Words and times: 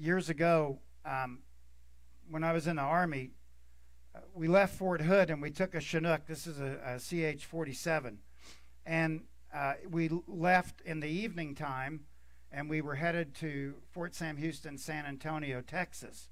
years 0.00 0.30
ago, 0.30 0.78
um, 1.04 1.40
when 2.30 2.42
I 2.42 2.52
was 2.52 2.66
in 2.66 2.76
the 2.76 2.82
Army, 2.82 3.32
uh, 4.14 4.20
we 4.34 4.48
left 4.48 4.74
Fort 4.76 5.02
Hood 5.02 5.30
and 5.30 5.42
we 5.42 5.50
took 5.50 5.74
a 5.74 5.80
Chinook. 5.80 6.26
This 6.26 6.46
is 6.46 6.58
a, 6.58 6.78
a 6.84 6.98
CH 6.98 7.44
47. 7.44 8.18
And 8.86 9.22
uh, 9.54 9.74
we 9.90 10.10
left 10.26 10.80
in 10.82 11.00
the 11.00 11.08
evening 11.08 11.54
time 11.54 12.00
and 12.50 12.68
we 12.68 12.80
were 12.80 12.94
headed 12.94 13.34
to 13.36 13.74
Fort 13.92 14.14
Sam 14.14 14.38
Houston, 14.38 14.78
San 14.78 15.04
Antonio, 15.04 15.60
Texas. 15.60 16.28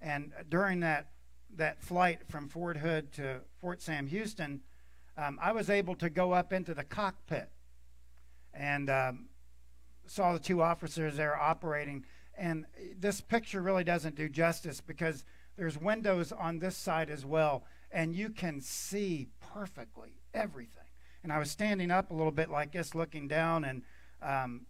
And 0.00 0.32
during 0.48 0.80
that, 0.80 1.10
that 1.56 1.82
flight 1.82 2.20
from 2.28 2.48
Fort 2.48 2.76
Hood 2.76 3.12
to 3.14 3.40
Fort 3.60 3.80
Sam 3.80 4.06
Houston, 4.08 4.60
um, 5.16 5.38
I 5.42 5.52
was 5.52 5.70
able 5.70 5.94
to 5.96 6.10
go 6.10 6.32
up 6.32 6.52
into 6.52 6.74
the 6.74 6.84
cockpit 6.84 7.48
and 8.52 8.90
um, 8.90 9.28
saw 10.06 10.32
the 10.32 10.38
two 10.38 10.62
officers 10.62 11.16
there 11.16 11.36
operating. 11.36 12.04
And 12.40 12.64
this 12.98 13.20
picture 13.20 13.60
really 13.60 13.84
doesn't 13.84 14.16
do 14.16 14.26
justice 14.26 14.80
because 14.80 15.26
there's 15.58 15.76
windows 15.76 16.32
on 16.32 16.58
this 16.58 16.74
side 16.74 17.10
as 17.10 17.26
well, 17.26 17.64
and 17.92 18.16
you 18.16 18.30
can 18.30 18.62
see 18.62 19.28
perfectly 19.52 20.14
everything. 20.32 20.88
And 21.22 21.34
I 21.34 21.38
was 21.38 21.50
standing 21.50 21.90
up 21.90 22.10
a 22.10 22.14
little 22.14 22.32
bit 22.32 22.48
like 22.48 22.72
this, 22.72 22.94
looking 22.94 23.28
down, 23.28 23.64
and 23.64 23.82
um, 24.22 24.62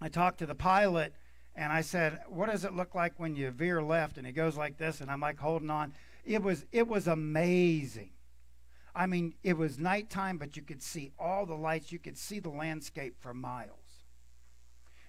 I 0.00 0.08
talked 0.08 0.38
to 0.38 0.46
the 0.46 0.54
pilot, 0.54 1.12
and 1.56 1.72
I 1.72 1.80
said, 1.80 2.20
"What 2.28 2.48
does 2.48 2.64
it 2.64 2.74
look 2.74 2.94
like 2.94 3.18
when 3.18 3.34
you 3.34 3.50
veer 3.50 3.82
left?" 3.82 4.16
And 4.16 4.24
he 4.24 4.32
goes 4.32 4.56
like 4.56 4.78
this, 4.78 5.00
and 5.00 5.10
I'm 5.10 5.20
like 5.20 5.40
holding 5.40 5.70
on. 5.70 5.94
It 6.24 6.44
was 6.44 6.64
it 6.70 6.86
was 6.86 7.08
amazing. 7.08 8.10
I 8.94 9.06
mean, 9.06 9.34
it 9.42 9.56
was 9.56 9.80
nighttime, 9.80 10.38
but 10.38 10.56
you 10.56 10.62
could 10.62 10.80
see 10.80 11.10
all 11.18 11.44
the 11.44 11.56
lights. 11.56 11.90
You 11.90 11.98
could 11.98 12.16
see 12.16 12.38
the 12.38 12.50
landscape 12.50 13.16
for 13.18 13.34
miles. 13.34 13.83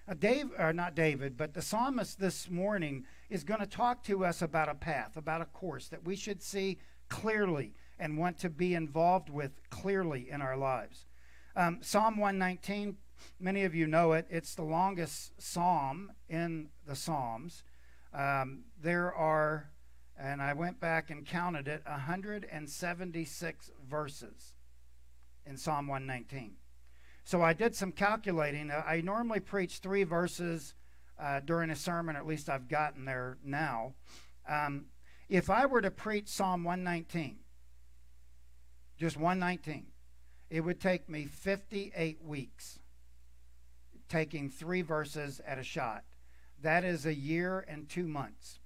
Uh, 0.08 0.14
Dave, 0.14 0.50
or 0.56 0.72
not 0.72 0.94
David, 0.94 1.36
but 1.36 1.52
the 1.52 1.62
psalmist 1.62 2.20
this 2.20 2.48
morning 2.48 3.04
is 3.28 3.42
going 3.42 3.58
to 3.58 3.66
talk 3.66 4.04
to 4.04 4.24
us 4.24 4.40
about 4.40 4.68
a 4.68 4.74
path, 4.74 5.16
about 5.16 5.40
a 5.40 5.46
course 5.46 5.88
that 5.88 6.04
we 6.04 6.14
should 6.14 6.40
see 6.40 6.78
clearly 7.08 7.74
and 7.98 8.16
want 8.16 8.38
to 8.38 8.48
be 8.48 8.74
involved 8.74 9.28
with 9.28 9.50
clearly 9.68 10.30
in 10.30 10.40
our 10.40 10.56
lives. 10.56 11.06
Um, 11.56 11.78
psalm 11.80 12.18
119, 12.18 12.96
many 13.40 13.64
of 13.64 13.74
you 13.74 13.88
know 13.88 14.12
it. 14.12 14.26
It's 14.30 14.54
the 14.54 14.62
longest 14.62 15.32
psalm 15.42 16.12
in 16.28 16.68
the 16.86 16.94
Psalms. 16.94 17.64
Um, 18.14 18.64
there 18.80 19.12
are, 19.12 19.70
and 20.16 20.40
I 20.40 20.52
went 20.52 20.78
back 20.78 21.10
and 21.10 21.26
counted 21.26 21.66
it, 21.66 21.82
176 21.84 23.70
verses 23.88 24.54
in 25.44 25.56
Psalm 25.56 25.88
119. 25.88 26.52
So 27.26 27.42
I 27.42 27.54
did 27.54 27.74
some 27.74 27.90
calculating. 27.90 28.70
Uh, 28.70 28.84
I 28.86 29.00
normally 29.00 29.40
preach 29.40 29.78
three 29.78 30.04
verses 30.04 30.74
uh, 31.18 31.40
during 31.40 31.70
a 31.70 31.76
sermon, 31.76 32.14
at 32.14 32.24
least 32.24 32.48
I've 32.48 32.68
gotten 32.68 33.04
there 33.04 33.36
now. 33.42 33.94
Um, 34.48 34.84
if 35.28 35.50
I 35.50 35.66
were 35.66 35.80
to 35.80 35.90
preach 35.90 36.28
Psalm 36.28 36.62
119, 36.62 37.38
just 38.96 39.16
119, 39.16 39.86
it 40.50 40.60
would 40.60 40.80
take 40.80 41.08
me 41.08 41.24
58 41.24 42.22
weeks, 42.22 42.78
taking 44.08 44.48
three 44.48 44.82
verses 44.82 45.40
at 45.44 45.58
a 45.58 45.64
shot. 45.64 46.04
That 46.62 46.84
is 46.84 47.06
a 47.06 47.14
year 47.14 47.64
and 47.66 47.88
two 47.88 48.06
months. 48.06 48.60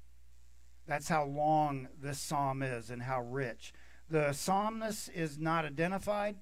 That's 0.87 1.09
how 1.09 1.25
long 1.25 1.89
this 1.99 2.19
psalm 2.19 2.63
is 2.63 2.91
and 2.91 3.05
how 3.05 3.23
rich. 3.23 3.73
The 4.11 4.35
psalmist 4.35 5.09
is 5.15 5.39
not 5.39 5.65
identified. 5.65 6.37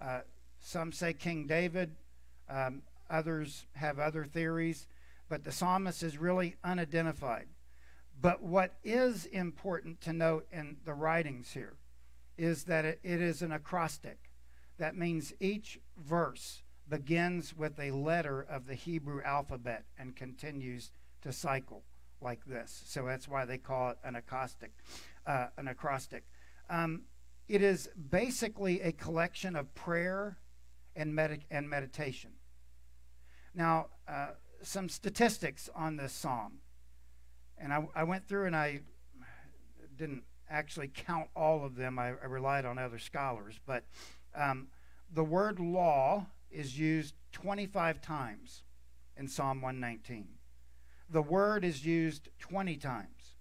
Uh, 0.00 0.20
some 0.60 0.92
say 0.92 1.12
King 1.12 1.46
David. 1.46 1.96
Um, 2.48 2.82
others 3.10 3.66
have 3.74 3.98
other 3.98 4.24
theories. 4.24 4.86
But 5.28 5.44
the 5.44 5.52
psalmist 5.52 6.02
is 6.02 6.18
really 6.18 6.56
unidentified. 6.64 7.48
But 8.20 8.42
what 8.42 8.74
is 8.82 9.26
important 9.26 10.00
to 10.02 10.12
note 10.12 10.46
in 10.50 10.78
the 10.84 10.94
writings 10.94 11.52
here 11.52 11.76
is 12.36 12.64
that 12.64 12.84
it, 12.84 13.00
it 13.02 13.20
is 13.20 13.42
an 13.42 13.52
acrostic. 13.52 14.18
That 14.78 14.96
means 14.96 15.32
each 15.40 15.78
verse 15.96 16.62
begins 16.88 17.54
with 17.54 17.78
a 17.78 17.90
letter 17.90 18.40
of 18.40 18.66
the 18.66 18.74
Hebrew 18.74 19.22
alphabet 19.22 19.84
and 19.98 20.16
continues 20.16 20.90
to 21.22 21.32
cycle 21.32 21.82
like 22.20 22.44
this. 22.46 22.82
So 22.86 23.04
that's 23.04 23.28
why 23.28 23.44
they 23.44 23.58
call 23.58 23.90
it 23.90 23.98
an 24.02 24.16
acrostic. 24.16 24.72
Uh, 25.26 25.48
an 25.56 25.68
acrostic. 25.68 26.24
Um, 26.70 27.02
it 27.48 27.62
is 27.62 27.88
basically 28.10 28.80
a 28.80 28.92
collection 28.92 29.56
of 29.56 29.74
prayer 29.74 30.38
and, 30.96 31.14
med- 31.14 31.44
and 31.50 31.68
meditation. 31.68 32.30
Now, 33.54 33.86
uh, 34.06 34.28
some 34.62 34.88
statistics 34.88 35.68
on 35.74 35.96
this 35.96 36.12
psalm. 36.12 36.58
And 37.56 37.72
I, 37.72 37.86
I, 37.94 38.04
went 38.04 38.28
through 38.28 38.46
and 38.46 38.56
I 38.56 38.80
didn't 39.96 40.22
actually 40.48 40.88
count 40.88 41.28
all 41.34 41.64
of 41.64 41.76
them, 41.76 41.98
I, 41.98 42.08
I 42.08 42.26
relied 42.26 42.64
on 42.64 42.78
other 42.78 42.98
scholars. 42.98 43.58
But 43.66 43.84
um, 44.34 44.68
the 45.12 45.24
word 45.24 45.58
law 45.58 46.26
is 46.50 46.78
used 46.78 47.14
25 47.32 48.00
times 48.00 48.62
in 49.16 49.28
Psalm 49.28 49.60
119. 49.60 50.28
The 51.10 51.22
word 51.22 51.64
is 51.64 51.84
used 51.84 52.28
20 52.38 52.76
times. 52.76 53.34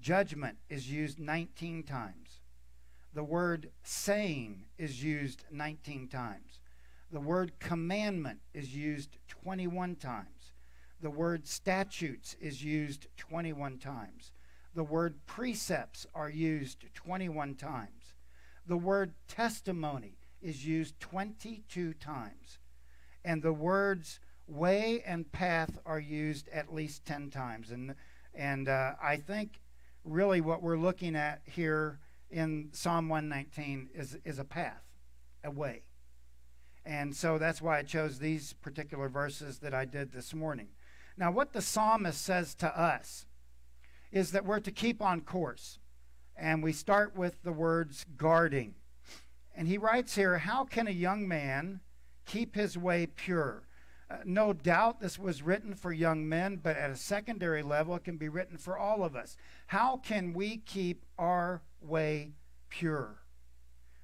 Judgment 0.00 0.58
is 0.68 0.90
used 0.90 1.18
19 1.18 1.82
times. 1.82 2.40
The 3.12 3.24
word 3.24 3.70
saying 3.82 4.64
is 4.76 5.02
used 5.02 5.44
19 5.50 6.08
times. 6.08 6.58
The 7.14 7.20
word 7.20 7.52
commandment 7.60 8.40
is 8.54 8.74
used 8.74 9.18
21 9.28 9.94
times. 9.94 10.52
The 11.00 11.10
word 11.10 11.46
statutes 11.46 12.34
is 12.40 12.64
used 12.64 13.06
21 13.16 13.78
times. 13.78 14.32
The 14.74 14.82
word 14.82 15.24
precepts 15.24 16.08
are 16.12 16.28
used 16.28 16.92
21 16.92 17.54
times. 17.54 18.14
The 18.66 18.76
word 18.76 19.14
testimony 19.28 20.16
is 20.42 20.66
used 20.66 20.98
22 20.98 21.94
times. 21.94 22.58
And 23.24 23.44
the 23.44 23.52
words 23.52 24.18
way 24.48 25.00
and 25.06 25.30
path 25.30 25.78
are 25.86 26.00
used 26.00 26.48
at 26.48 26.74
least 26.74 27.04
10 27.04 27.30
times. 27.30 27.70
And, 27.70 27.94
and 28.34 28.68
uh, 28.68 28.94
I 29.00 29.18
think 29.18 29.60
really 30.02 30.40
what 30.40 30.64
we're 30.64 30.76
looking 30.76 31.14
at 31.14 31.42
here 31.44 32.00
in 32.28 32.70
Psalm 32.72 33.08
119 33.08 33.90
is, 33.94 34.18
is 34.24 34.40
a 34.40 34.44
path, 34.44 34.82
a 35.44 35.50
way. 35.52 35.84
And 36.86 37.14
so 37.14 37.38
that's 37.38 37.62
why 37.62 37.78
I 37.78 37.82
chose 37.82 38.18
these 38.18 38.52
particular 38.54 39.08
verses 39.08 39.58
that 39.60 39.72
I 39.72 39.84
did 39.84 40.12
this 40.12 40.34
morning. 40.34 40.68
Now, 41.16 41.30
what 41.30 41.52
the 41.52 41.62
psalmist 41.62 42.22
says 42.22 42.54
to 42.56 42.78
us 42.78 43.26
is 44.12 44.32
that 44.32 44.44
we're 44.44 44.60
to 44.60 44.70
keep 44.70 45.00
on 45.00 45.22
course. 45.22 45.78
And 46.36 46.62
we 46.62 46.72
start 46.72 47.16
with 47.16 47.42
the 47.42 47.52
words 47.52 48.04
guarding. 48.16 48.74
And 49.54 49.68
he 49.68 49.78
writes 49.78 50.16
here, 50.16 50.38
How 50.38 50.64
can 50.64 50.88
a 50.88 50.92
young 50.92 51.28
man 51.28 51.80
keep 52.26 52.54
his 52.54 52.76
way 52.76 53.06
pure? 53.06 53.68
Uh, 54.10 54.16
no 54.24 54.52
doubt 54.52 55.00
this 55.00 55.18
was 55.18 55.42
written 55.42 55.74
for 55.74 55.92
young 55.92 56.28
men, 56.28 56.56
but 56.62 56.76
at 56.76 56.90
a 56.90 56.96
secondary 56.96 57.62
level, 57.62 57.94
it 57.94 58.04
can 58.04 58.16
be 58.16 58.28
written 58.28 58.58
for 58.58 58.76
all 58.76 59.02
of 59.02 59.16
us. 59.16 59.36
How 59.68 59.96
can 59.96 60.32
we 60.32 60.58
keep 60.58 61.06
our 61.18 61.62
way 61.80 62.32
pure? 62.68 63.22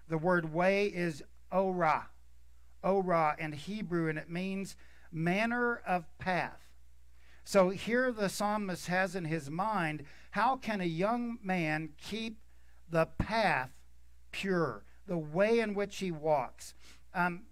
The 0.08 0.18
word 0.18 0.52
way 0.52 0.86
is 0.86 1.22
ora, 1.52 2.08
ora 2.82 3.36
in 3.38 3.52
Hebrew, 3.52 4.08
and 4.08 4.18
it 4.18 4.30
means 4.30 4.76
manner 5.12 5.82
of 5.86 6.06
path. 6.18 6.70
So 7.44 7.70
here 7.70 8.12
the 8.12 8.28
psalmist 8.28 8.86
has 8.86 9.16
in 9.16 9.24
his 9.24 9.50
mind 9.50 10.04
how 10.32 10.56
can 10.56 10.80
a 10.80 10.84
young 10.84 11.38
man 11.42 11.90
keep 12.00 12.38
the 12.88 13.06
path 13.06 13.70
pure, 14.30 14.84
the 15.06 15.18
way 15.18 15.58
in 15.58 15.74
which 15.74 15.98
he 15.98 16.12
walks? 16.12 16.74
Um, 17.14 17.42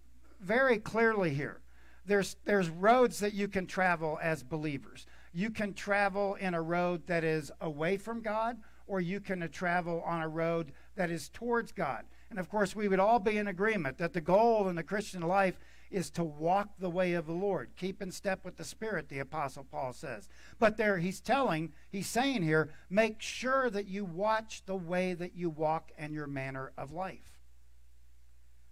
very 0.41 0.78
clearly 0.78 1.34
here. 1.34 1.60
There's, 2.06 2.37
there's 2.45 2.71
roads 2.71 3.19
that 3.21 3.34
you 3.34 3.49
can 3.49 3.66
travel 3.66 4.19
as 4.22 4.43
believers. 4.43 5.06
You 5.33 5.50
can 5.50 5.75
travel 5.75 6.37
in 6.37 6.55
a 6.55 6.62
road 6.62 7.07
that 7.07 7.25
is 7.25 7.51
away 7.60 7.97
from 7.97 8.22
God, 8.22 8.59
or 8.86 9.01
you 9.01 9.21
can 9.21 9.47
travel 9.51 10.03
on 10.07 10.22
a 10.22 10.28
road 10.28 10.72
that 10.95 11.10
is 11.10 11.28
towards 11.28 11.72
God. 11.72 12.04
And 12.30 12.39
of 12.39 12.48
course, 12.48 12.77
we 12.77 12.89
would 12.89 13.01
all 13.01 13.19
be 13.19 13.39
in 13.39 13.48
agreement 13.48 13.98
that 13.98 14.13
the 14.13 14.21
goal 14.21 14.69
in 14.69 14.77
the 14.77 14.83
Christian 14.83 15.22
life 15.22 15.59
is 15.91 16.10
to 16.10 16.25
walk 16.25 16.69
the 16.78 16.91
way 16.91 17.15
of 17.15 17.27
the 17.27 17.33
Lord, 17.33 17.71
keep 17.77 18.03
in 18.03 18.10
step 18.10 18.45
with 18.45 18.57
the 18.57 18.65
Spirit, 18.65 19.09
the 19.09 19.21
Apostle 19.21 19.65
Paul 19.65 19.92
says. 19.92 20.28
But 20.59 20.77
there 20.77 20.98
he's 20.98 21.21
telling, 21.21 21.72
he's 21.91 22.07
saying 22.07 22.42
here, 22.42 22.71
make 22.91 23.22
sure 23.22 23.71
that 23.71 23.86
you 23.86 24.04
watch 24.04 24.63
the 24.66 24.77
way 24.77 25.15
that 25.15 25.34
you 25.34 25.48
walk 25.48 25.91
and 25.97 26.13
your 26.13 26.27
manner 26.27 26.72
of 26.77 26.92
life. 26.92 27.41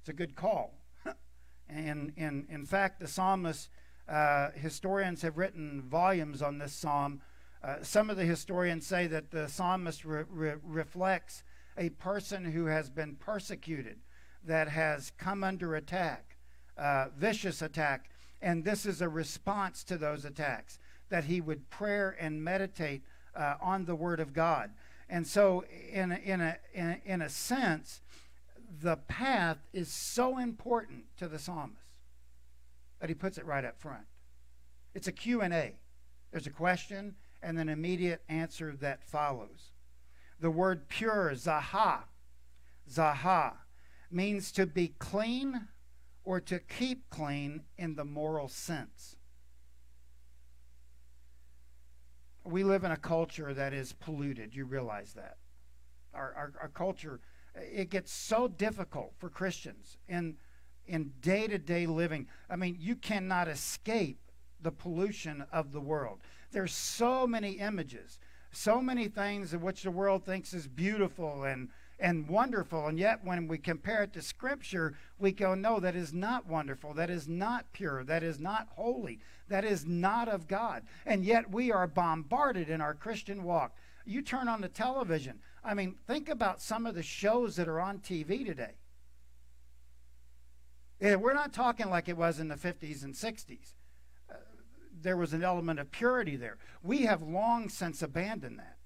It's 0.01 0.11
a 0.11 0.13
good 0.13 0.37
call. 0.37 0.75
and 1.69 2.13
in, 2.17 2.47
in 2.51 2.67
fact, 2.67 3.01
the 3.01 3.09
psalmist, 3.09 3.71
uh, 4.09 4.51
historians 4.55 5.23
have 5.23 5.39
written 5.39 5.83
volumes 5.83 6.43
on 6.43 6.59
this 6.59 6.75
psalm. 6.75 7.23
Uh, 7.63 7.77
some 7.83 8.11
of 8.11 8.17
the 8.17 8.25
historians 8.25 8.87
say 8.87 9.07
that 9.07 9.31
the 9.31 9.49
psalmist 9.49 10.05
re- 10.05 10.25
re- 10.29 10.55
reflects 10.63 11.43
a 11.77 11.91
person 11.91 12.45
who 12.45 12.67
has 12.67 12.91
been 12.91 13.17
persecuted, 13.17 13.99
that 14.45 14.69
has 14.69 15.13
come 15.19 15.43
under 15.43 15.75
attack, 15.75 16.37
uh, 16.79 17.07
vicious 17.17 17.63
attack, 17.63 18.11
and 18.41 18.65
this 18.65 18.87
is 18.87 19.01
a 19.01 19.09
response 19.09 19.83
to 19.85 19.99
those 19.99 20.25
attacks. 20.25 20.79
that 21.09 21.25
he 21.25 21.41
would 21.41 21.71
prayer 21.71 22.17
and 22.19 22.43
meditate 22.43 23.01
uh, 23.37 23.55
on 23.61 23.85
the 23.85 23.95
Word 23.95 24.19
of 24.19 24.33
God. 24.33 24.73
And 25.09 25.25
so, 25.25 25.65
in 25.93 26.11
a, 26.11 26.17
in, 26.17 26.41
a, 26.41 26.57
in, 26.75 26.87
a, 26.89 27.01
in 27.05 27.23
a 27.23 27.29
sense, 27.29 28.01
the 28.83 28.97
path 28.97 29.59
is 29.73 29.89
so 29.89 30.39
important 30.39 31.05
to 31.19 31.29
the 31.29 31.39
psalmist 31.39 32.01
that 32.99 33.09
he 33.09 33.15
puts 33.15 33.39
it 33.39 33.47
right 33.47 33.65
up 33.65 33.79
front. 33.79 34.07
It's 34.95 35.07
a 35.07 35.13
Q&A. 35.13 35.77
There's 36.33 36.47
a 36.49 36.51
question 36.51 37.15
and 37.43 37.59
an 37.59 37.69
immediate 37.69 38.23
answer 38.29 38.75
that 38.81 39.05
follows. 39.05 39.71
The 40.39 40.51
word 40.51 40.89
pure, 40.89 41.33
zaha, 41.35 42.01
zaha, 42.91 43.55
means 44.11 44.53
to 44.53 44.67
be 44.67 44.95
clean 44.99 45.69
or 46.25 46.41
to 46.41 46.59
keep 46.59 47.09
clean 47.09 47.63
in 47.79 47.95
the 47.95 48.05
moral 48.05 48.49
sense. 48.49 49.17
We 52.45 52.65
live 52.65 52.85
in 52.85 52.93
a 52.93 52.97
culture 52.97 53.55
that 53.55 53.73
is 53.73 53.93
polluted. 53.93 54.55
You 54.55 54.67
realize 54.67 55.15
that. 55.15 55.37
Our, 56.15 56.33
our, 56.35 56.53
our 56.63 56.69
culture, 56.69 57.21
it 57.55 57.91
gets 57.91 58.13
so 58.13 58.47
difficult 58.47 59.15
for 59.19 59.29
Christians 59.29 59.97
in, 60.09 60.37
in 60.87 61.13
day-to-day 61.21 61.87
living. 61.87 62.29
I 62.49 62.57
mean, 62.57 62.77
you 62.79 62.95
cannot 62.95 63.49
escape 63.49 64.21
the 64.61 64.73
pollution 64.73 65.45
of 65.53 65.73
the 65.73 65.81
world. 65.81 66.21
There's 66.53 66.73
so 66.73 67.27
many 67.27 67.53
images, 67.53 68.19
so 68.57 68.81
many 68.81 69.09
things 69.09 69.53
in 69.53 69.61
which 69.61 69.83
the 69.83 69.91
world 69.91 70.25
thinks 70.25 70.55
is 70.55 70.67
beautiful 70.67 71.45
and 71.45 71.69
and 71.99 72.29
wonderful. 72.29 72.89
And 72.89 72.99
yet, 72.99 73.25
when 73.25 73.49
we 73.49 73.57
compare 73.57 74.03
it 74.03 74.13
to 74.13 74.21
Scripture, 74.21 74.95
we 75.19 75.33
go, 75.33 75.55
no, 75.55 75.81
that 75.81 75.97
is 75.97 76.13
not 76.13 76.47
wonderful. 76.47 76.93
That 76.93 77.09
is 77.09 77.27
not 77.27 77.73
pure. 77.73 78.05
That 78.05 78.23
is 78.23 78.39
not 78.39 78.69
holy. 78.73 79.21
That 79.49 79.65
is 79.65 79.87
not 79.87 80.29
of 80.29 80.47
God. 80.47 80.83
And 81.07 81.25
yet, 81.25 81.51
we 81.51 81.73
are 81.73 81.87
bombarded 81.87 82.69
in 82.69 82.83
our 82.83 82.93
Christian 82.93 83.45
walk. 83.45 83.75
You 84.05 84.21
turn 84.21 84.47
on 84.47 84.61
the 84.61 84.69
television. 84.69 85.39
I 85.65 85.73
mean, 85.73 85.95
think 86.07 86.29
about 86.29 86.61
some 86.61 86.85
of 86.85 86.95
the 86.95 87.03
shows 87.03 87.57
that 87.57 87.67
are 87.67 87.81
on 87.81 88.01
TV 88.01 88.45
today. 88.45 88.75
We're 91.01 91.35
not 91.35 91.55
talking 91.55 91.89
like 91.89 92.11
it 92.11 92.17
was 92.17 92.41
in 92.41 92.49
the 92.49 92.57
50s 92.57 93.05
and 93.05 93.15
60s 93.15 93.73
there 95.07 95.17
was 95.17 95.33
an 95.33 95.45
element 95.45 95.79
of 95.79 95.93
purity 95.93 96.35
there. 96.35 96.59
We 96.83 97.03
have 97.03 97.23
long 97.23 97.69
since 97.69 98.03
abandoned 98.03 98.59
that. 98.59 98.77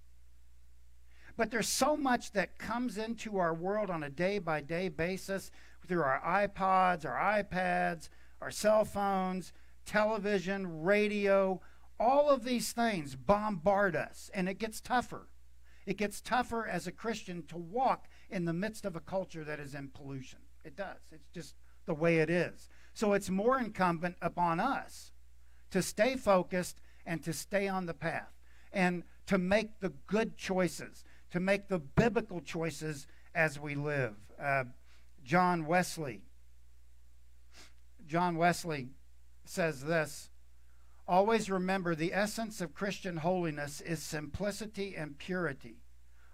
But 1.37 1.51
there's 1.51 1.69
so 1.69 1.97
much 1.97 2.33
that 2.33 2.59
comes 2.59 2.99
into 2.99 3.39
our 3.39 3.55
world 3.55 3.89
on 3.89 4.03
a 4.03 4.11
day 4.11 4.39
by 4.39 4.61
day 4.61 4.91
basis 4.91 5.51
through 5.87 6.03
our 6.03 6.21
iPods, 6.21 7.07
our 7.07 7.43
iPads, 7.43 8.11
our 8.43 8.51
cell 8.51 8.85
phones, 8.85 9.55
television, 9.87 10.83
radio. 10.83 11.63
All 11.99 12.29
of 12.29 12.45
these 12.45 12.73
things 12.73 13.17
bombard 13.17 13.97
us, 13.97 14.31
and 14.35 14.47
it 14.47 14.59
gets 14.59 14.83
tougher. 14.83 15.29
It 15.87 15.97
gets 15.97 16.21
tougher 16.21 16.67
as 16.67 16.87
a 16.87 16.93
Christian 16.93 17.45
to 17.45 17.57
walk 17.57 18.09
in 18.29 18.45
the 18.45 18.53
midst 18.53 18.85
of 18.85 18.95
a 18.95 19.01
culture 19.01 19.45
that 19.45 19.59
is 19.59 19.75
in 19.75 19.89
pollution. 19.89 20.41
It 20.65 20.77
does. 20.77 21.01
It's 21.11 21.31
just 21.31 21.55
the 21.87 21.95
way 21.95 22.19
it 22.19 22.29
is. 22.29 22.69
So 22.93 23.15
it's 23.15 23.31
more 23.31 23.59
incumbent 23.59 24.17
upon 24.21 24.61
us 24.61 25.10
to 25.71 25.83
stay 25.83 26.17
focused 26.17 26.81
and 27.07 27.23
to 27.25 27.33
stay 27.33 27.69
on 27.69 27.87
the 27.87 27.95
path 27.95 28.33
and 28.73 29.05
to 29.27 29.39
make 29.39 29.81
the 29.81 29.93
good 30.07 30.37
choices, 30.37 31.05
to 31.31 31.41
make 31.41 31.69
the 31.69 31.79
biblical 31.79 32.41
choices 32.41 33.07
as 33.35 33.59
we 33.59 33.75
live. 33.75 34.15
Uh, 34.41 34.65
John 35.25 35.67
Wesley. 35.67 36.23
John 38.07 38.37
Wesley 38.37 38.89
says 39.45 39.85
this 39.85 40.31
Always 41.07 41.51
remember 41.51 41.95
the 41.95 42.15
essence 42.15 42.61
of 42.61 42.75
Christian 42.75 43.19
holiness 43.19 43.81
is 43.81 44.03
simplicity 44.03 44.95
and 44.97 45.19
purity. 45.19 45.83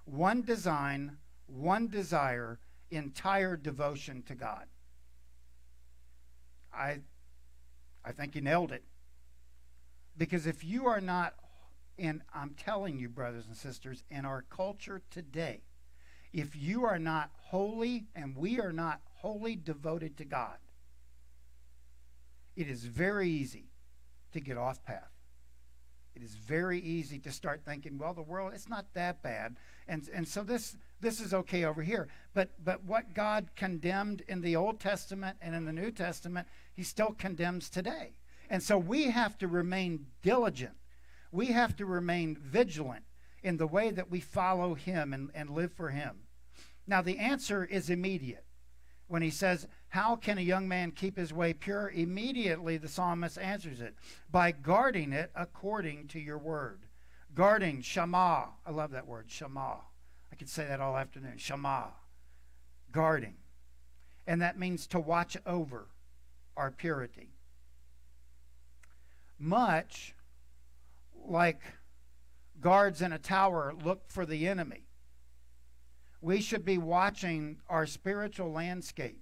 One 0.04 0.42
design, 0.42 1.16
one 1.46 1.88
desire, 1.88 2.58
entire 2.90 3.56
devotion 3.56 4.22
to 4.22 4.34
God. 4.34 4.66
I, 6.72 7.00
I 8.04 8.12
think 8.12 8.34
he 8.34 8.40
nailed 8.40 8.70
it. 8.70 8.84
Because 10.16 10.46
if 10.46 10.64
you 10.64 10.86
are 10.86 11.00
not, 11.00 11.34
and 11.98 12.22
I'm 12.34 12.54
telling 12.54 12.98
you, 12.98 13.08
brothers 13.08 13.46
and 13.46 13.56
sisters, 13.56 14.04
in 14.10 14.24
our 14.24 14.42
culture 14.42 15.02
today, 15.10 15.62
if 16.32 16.56
you 16.56 16.84
are 16.84 16.98
not 16.98 17.30
holy 17.34 18.06
and 18.14 18.36
we 18.36 18.60
are 18.60 18.72
not 18.72 19.00
wholly 19.14 19.56
devoted 19.56 20.16
to 20.18 20.24
God, 20.24 20.58
it 22.56 22.68
is 22.68 22.84
very 22.84 23.28
easy 23.28 23.70
to 24.32 24.40
get 24.40 24.56
off 24.56 24.82
path. 24.84 25.10
It 26.14 26.22
is 26.22 26.34
very 26.34 26.80
easy 26.80 27.18
to 27.20 27.30
start 27.30 27.62
thinking, 27.62 27.98
well, 27.98 28.14
the 28.14 28.22
world, 28.22 28.52
it's 28.54 28.70
not 28.70 28.86
that 28.94 29.22
bad. 29.22 29.56
And, 29.86 30.08
and 30.14 30.26
so 30.26 30.42
this, 30.42 30.74
this 30.98 31.20
is 31.20 31.34
okay 31.34 31.64
over 31.64 31.82
here. 31.82 32.08
But, 32.32 32.52
but 32.64 32.84
what 32.84 33.12
God 33.12 33.50
condemned 33.54 34.22
in 34.26 34.40
the 34.40 34.56
Old 34.56 34.80
Testament 34.80 35.36
and 35.42 35.54
in 35.54 35.66
the 35.66 35.74
New 35.74 35.90
Testament, 35.90 36.48
he 36.72 36.82
still 36.82 37.12
condemns 37.12 37.68
today. 37.68 38.14
And 38.48 38.62
so 38.62 38.78
we 38.78 39.10
have 39.10 39.36
to 39.38 39.48
remain 39.48 40.06
diligent. 40.22 40.74
We 41.32 41.46
have 41.46 41.76
to 41.76 41.86
remain 41.86 42.36
vigilant 42.40 43.04
in 43.42 43.56
the 43.56 43.66
way 43.66 43.90
that 43.90 44.10
we 44.10 44.20
follow 44.20 44.74
him 44.74 45.12
and, 45.12 45.30
and 45.34 45.50
live 45.50 45.72
for 45.72 45.90
him. 45.90 46.20
Now, 46.86 47.02
the 47.02 47.18
answer 47.18 47.64
is 47.64 47.90
immediate. 47.90 48.44
When 49.08 49.22
he 49.22 49.30
says, 49.30 49.68
How 49.88 50.16
can 50.16 50.38
a 50.38 50.42
young 50.42 50.66
man 50.66 50.90
keep 50.90 51.16
his 51.16 51.32
way 51.32 51.52
pure? 51.52 51.90
Immediately 51.90 52.76
the 52.78 52.88
psalmist 52.88 53.38
answers 53.38 53.80
it 53.80 53.94
by 54.30 54.50
guarding 54.50 55.12
it 55.12 55.30
according 55.34 56.08
to 56.08 56.18
your 56.18 56.38
word. 56.38 56.86
Guarding, 57.34 57.82
Shema. 57.82 58.46
I 58.64 58.70
love 58.70 58.90
that 58.92 59.06
word, 59.06 59.30
Shema. 59.30 59.76
I 60.32 60.36
could 60.36 60.48
say 60.48 60.66
that 60.66 60.80
all 60.80 60.96
afternoon. 60.96 61.38
Shema. 61.38 61.88
Guarding. 62.90 63.36
And 64.26 64.42
that 64.42 64.58
means 64.58 64.86
to 64.88 64.98
watch 64.98 65.36
over 65.46 65.88
our 66.56 66.70
purity 66.70 67.35
much 69.38 70.14
like 71.24 71.60
guards 72.60 73.02
in 73.02 73.12
a 73.12 73.18
tower 73.18 73.74
look 73.84 74.10
for 74.10 74.24
the 74.26 74.46
enemy. 74.48 74.86
We 76.20 76.40
should 76.40 76.64
be 76.64 76.78
watching 76.78 77.58
our 77.68 77.86
spiritual 77.86 78.50
landscape 78.50 79.20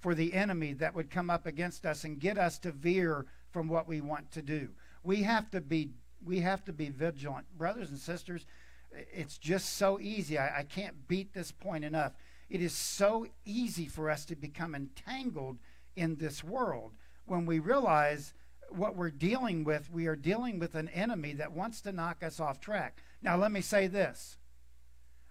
for 0.00 0.14
the 0.14 0.34
enemy 0.34 0.72
that 0.74 0.94
would 0.94 1.10
come 1.10 1.30
up 1.30 1.46
against 1.46 1.86
us 1.86 2.04
and 2.04 2.18
get 2.18 2.38
us 2.38 2.58
to 2.60 2.72
veer 2.72 3.26
from 3.52 3.68
what 3.68 3.86
we 3.86 4.00
want 4.00 4.30
to 4.32 4.42
do. 4.42 4.70
We 5.04 5.22
have 5.22 5.50
to 5.50 5.60
be 5.60 5.90
we 6.24 6.40
have 6.40 6.64
to 6.64 6.72
be 6.72 6.88
vigilant. 6.88 7.46
Brothers 7.58 7.90
and 7.90 7.98
sisters, 7.98 8.46
it's 8.92 9.38
just 9.38 9.76
so 9.76 9.98
easy. 10.00 10.38
I, 10.38 10.60
I 10.60 10.62
can't 10.62 11.08
beat 11.08 11.34
this 11.34 11.50
point 11.50 11.84
enough. 11.84 12.12
It 12.48 12.62
is 12.62 12.72
so 12.72 13.26
easy 13.44 13.86
for 13.86 14.08
us 14.08 14.24
to 14.26 14.36
become 14.36 14.74
entangled 14.74 15.58
in 15.96 16.16
this 16.16 16.44
world 16.44 16.92
when 17.26 17.46
we 17.46 17.58
realize 17.58 18.34
what 18.76 18.96
we're 18.96 19.10
dealing 19.10 19.64
with, 19.64 19.90
we 19.90 20.06
are 20.06 20.16
dealing 20.16 20.58
with 20.58 20.74
an 20.74 20.88
enemy 20.88 21.34
that 21.34 21.52
wants 21.52 21.80
to 21.82 21.92
knock 21.92 22.22
us 22.22 22.40
off 22.40 22.60
track. 22.60 23.02
Now, 23.22 23.36
let 23.36 23.52
me 23.52 23.60
say 23.60 23.86
this 23.86 24.36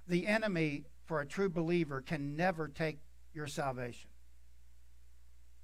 the 0.07 0.27
enemy 0.27 0.85
for 1.05 1.21
a 1.21 1.25
true 1.25 1.49
believer 1.49 2.01
can 2.01 2.35
never 2.35 2.67
take 2.67 2.99
your 3.33 3.47
salvation. 3.47 4.09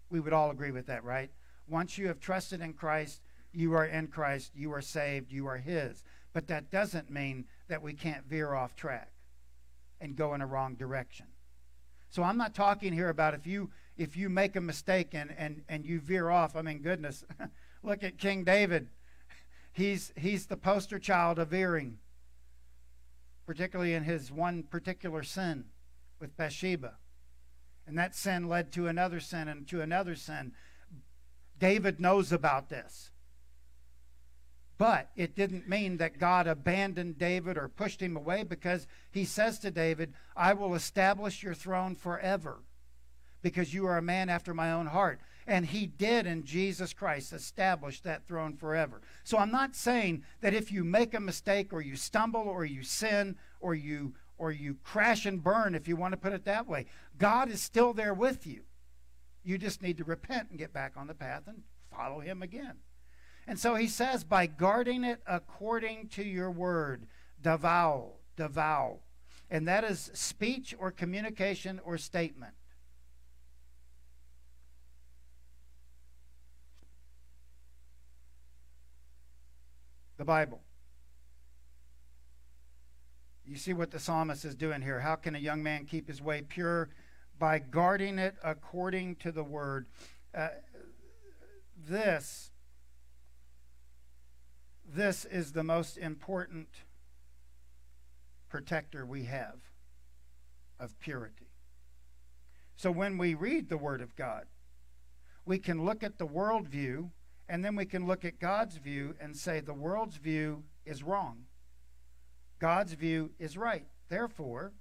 We 0.10 0.20
would 0.20 0.34
all 0.34 0.52
agree 0.52 0.72
with 0.72 0.88
that, 0.88 1.04
right? 1.04 1.32
Once 1.68 1.98
you 1.98 2.08
have 2.08 2.20
trusted 2.20 2.62
in 2.62 2.74
Christ, 2.74 3.22
you 3.52 3.74
are 3.74 3.86
in 3.86 4.08
Christ, 4.08 4.52
you 4.56 4.74
are 4.74 4.82
saved, 4.82 5.32
you 5.32 5.48
are 5.48 5.58
His. 5.58 6.04
But 6.34 6.48
that 6.48 6.72
doesn't 6.72 7.10
mean 7.10 7.46
that 7.68 7.82
we 7.82 7.94
can't 7.94 8.26
veer 8.26 8.54
off 8.54 8.76
track 8.76 9.12
and 10.00 10.16
go 10.16 10.34
in 10.34 10.42
a 10.42 10.48
wrong 10.48 10.76
direction. 10.76 11.26
So 12.10 12.24
I'm 12.24 12.38
not 12.38 12.54
talking 12.54 12.94
here 12.94 13.10
about 13.10 13.34
if 13.34 13.46
you 13.46 13.70
if 13.98 14.16
you 14.16 14.30
make 14.30 14.56
a 14.56 14.62
mistake 14.62 15.10
and 15.14 15.34
and 15.38 15.64
and 15.68 15.86
you 15.86 16.00
veer 16.00 16.30
off. 16.30 16.56
I 16.56 16.62
mean, 16.62 16.80
goodness, 16.80 17.26
Look 17.84 18.04
at 18.04 18.18
King 18.18 18.44
David. 18.44 18.90
He's, 19.72 20.12
he's 20.18 20.48
the 20.48 20.58
poster 20.58 21.00
child 21.00 21.40
of 21.40 21.50
veering, 21.50 22.00
particularly 23.46 23.94
in 23.94 24.04
his 24.04 24.32
one 24.32 24.64
particular 24.64 25.24
sin 25.24 25.66
with 26.20 26.36
Bathsheba. 26.36 26.96
And 27.86 27.98
that 27.98 28.16
sin 28.16 28.48
led 28.50 28.72
to 28.74 28.88
another 28.88 29.20
sin 29.20 29.48
and 29.48 29.68
to 29.68 29.82
another 29.82 30.16
sin. 30.16 30.52
David 31.60 32.00
knows 32.00 32.32
about 32.32 32.70
this. 32.70 33.12
But 34.78 35.10
it 35.16 35.36
didn't 35.36 35.68
mean 35.68 35.98
that 35.98 36.20
God 36.20 36.46
abandoned 36.46 37.18
David 37.18 37.58
or 37.58 37.68
pushed 37.68 38.02
him 38.02 38.16
away 38.16 38.44
because 38.44 38.86
he 39.10 39.26
says 39.26 39.58
to 39.60 39.72
David, 39.72 40.14
I 40.36 40.54
will 40.54 40.76
establish 40.76 41.42
your 41.42 41.56
throne 41.56 41.96
forever 41.96 42.60
because 43.42 43.74
you 43.74 43.88
are 43.88 43.98
a 43.98 44.04
man 44.04 44.30
after 44.30 44.54
my 44.54 44.72
own 44.72 44.88
heart. 44.88 45.20
And 45.48 45.66
he 45.66 45.88
did 45.88 46.28
in 46.28 46.44
Jesus 46.44 46.92
Christ 46.92 47.32
establish 47.32 48.02
that 48.02 48.28
throne 48.28 48.54
forever. 48.54 49.02
So 49.24 49.38
I'm 49.38 49.52
not 49.52 49.76
saying 49.76 50.24
that 50.42 50.54
if 50.54 50.72
you 50.74 50.84
make 50.84 51.14
a 51.14 51.22
mistake 51.22 51.72
or 51.72 51.82
you 51.82 51.96
stumble 51.96 52.42
or 52.42 52.66
you 52.66 52.84
sin 52.84 53.38
or 53.62 53.74
you 53.74 54.14
or 54.38 54.52
you 54.52 54.78
crash 54.84 55.26
and 55.26 55.44
burn 55.44 55.74
if 55.74 55.88
you 55.88 55.96
want 55.96 56.12
to 56.12 56.18
put 56.18 56.34
it 56.34 56.46
that 56.46 56.68
way, 56.68 56.86
God 57.18 57.50
is 57.50 57.62
still 57.62 57.94
there 57.94 58.14
with 58.14 58.46
you. 58.46 58.64
You 59.44 59.58
just 59.58 59.82
need 59.82 59.98
to 59.98 60.04
repent 60.04 60.50
and 60.50 60.60
get 60.60 60.74
back 60.74 60.94
on 60.98 61.08
the 61.08 61.14
path 61.16 61.44
and 61.48 61.64
follow 61.90 62.20
him 62.20 62.42
again. 62.42 62.76
And 63.48 63.58
so 63.58 63.76
he 63.76 63.88
says, 63.88 64.26
by 64.26 64.46
guarding 64.46 65.06
it 65.06 65.22
according 65.26 66.10
to 66.10 66.24
your 66.24 66.52
word, 66.52 67.08
davao, 67.42 68.16
davao. 68.36 69.00
And 69.50 69.66
that 69.70 69.86
is 69.86 70.12
speech 70.14 70.76
or 70.78 70.92
communication 70.92 71.80
or 71.86 71.98
statement. 71.98 72.54
The 80.18 80.26
Bible. 80.26 80.62
You 83.46 83.56
see 83.56 83.74
what 83.74 83.92
the 83.92 84.00
psalmist 84.00 84.44
is 84.44 84.56
doing 84.56 84.82
here. 84.82 85.00
How 85.00 85.16
can 85.16 85.36
a 85.36 85.40
young 85.40 85.64
man 85.64 85.86
keep 85.86 86.08
his 86.08 86.22
way 86.22 86.42
pure? 86.42 86.90
By 87.40 87.60
guarding 87.60 88.20
it 88.20 88.36
according 88.44 89.18
to 89.18 89.32
the 89.32 89.44
word. 89.44 89.88
Uh, 90.36 90.50
this 91.88 92.52
this 94.88 95.26
is 95.26 95.52
the 95.52 95.64
most 95.64 95.98
important 95.98 96.68
protector 98.50 99.06
we 99.06 99.26
have 99.26 99.60
of 100.80 100.98
purity. 101.00 101.50
So 102.76 102.92
when 102.92 103.18
we 103.18 103.34
read 103.34 103.70
the 103.70 103.78
Word 103.78 104.02
of 104.02 104.16
God, 104.16 104.46
we 105.46 105.60
can 105.60 105.84
look 105.84 106.04
at 106.04 106.18
the 106.18 106.28
worldview 106.28 107.10
and 107.50 107.64
then 107.64 107.76
we 107.76 107.86
can 107.86 108.06
look 108.06 108.26
at 108.26 108.40
God's 108.40 108.78
view 108.78 109.16
and 109.20 109.36
say 109.36 109.60
the 109.60 109.74
world's 109.74 110.18
view 110.18 110.64
is 110.86 111.04
wrong. 111.04 111.46
God's 112.60 112.94
view 112.94 113.32
is 113.40 113.58
right. 113.58 113.86
Therefore, 114.10 114.74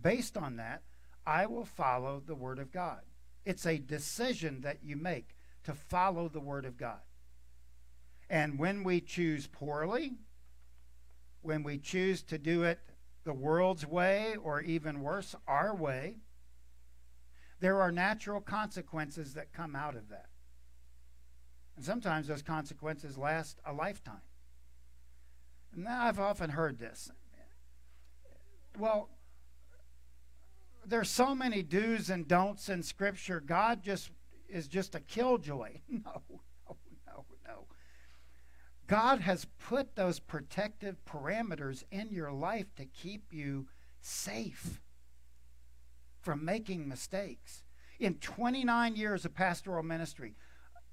based 0.00 0.36
on 0.36 0.56
that, 0.56 0.82
I 1.26 1.46
will 1.46 1.64
follow 1.64 2.22
the 2.24 2.34
Word 2.34 2.58
of 2.58 2.70
God. 2.70 3.00
It's 3.44 3.66
a 3.66 3.78
decision 3.78 4.60
that 4.60 4.78
you 4.82 4.96
make 4.96 5.34
to 5.64 5.74
follow 5.74 6.28
the 6.28 6.40
Word 6.40 6.64
of 6.64 6.76
God. 6.76 7.00
And 8.30 8.58
when 8.58 8.84
we 8.84 9.00
choose 9.00 9.46
poorly, 9.46 10.12
when 11.42 11.62
we 11.62 11.78
choose 11.78 12.22
to 12.24 12.38
do 12.38 12.62
it 12.62 12.80
the 13.24 13.34
world's 13.34 13.86
way, 13.86 14.36
or 14.42 14.60
even 14.60 15.00
worse, 15.00 15.34
our 15.48 15.74
way, 15.74 16.18
there 17.60 17.80
are 17.80 17.90
natural 17.90 18.40
consequences 18.40 19.32
that 19.34 19.52
come 19.52 19.74
out 19.74 19.96
of 19.96 20.10
that. 20.10 20.26
And 21.76 21.84
sometimes 21.84 22.28
those 22.28 22.42
consequences 22.42 23.18
last 23.18 23.58
a 23.64 23.72
lifetime. 23.72 24.22
And 25.74 25.88
I've 25.88 26.20
often 26.20 26.50
heard 26.50 26.78
this. 26.78 27.10
Well, 28.78 29.08
there's 30.86 31.08
so 31.08 31.34
many 31.34 31.62
do's 31.62 32.10
and 32.10 32.28
don'ts 32.28 32.68
in 32.68 32.82
Scripture. 32.82 33.40
God 33.40 33.82
just 33.82 34.10
is 34.48 34.68
just 34.68 34.94
a 34.94 35.00
killjoy. 35.00 35.80
No, 35.88 36.22
no, 36.28 36.76
no, 37.06 37.24
no. 37.46 37.66
God 38.86 39.20
has 39.20 39.46
put 39.58 39.96
those 39.96 40.18
protective 40.18 40.96
parameters 41.06 41.84
in 41.90 42.10
your 42.10 42.32
life 42.32 42.74
to 42.76 42.84
keep 42.84 43.32
you 43.32 43.66
safe 44.00 44.80
from 46.20 46.44
making 46.44 46.88
mistakes. 46.88 47.62
In 48.00 48.14
29 48.14 48.96
years 48.96 49.24
of 49.24 49.34
pastoral 49.34 49.82
ministry, 49.82 50.34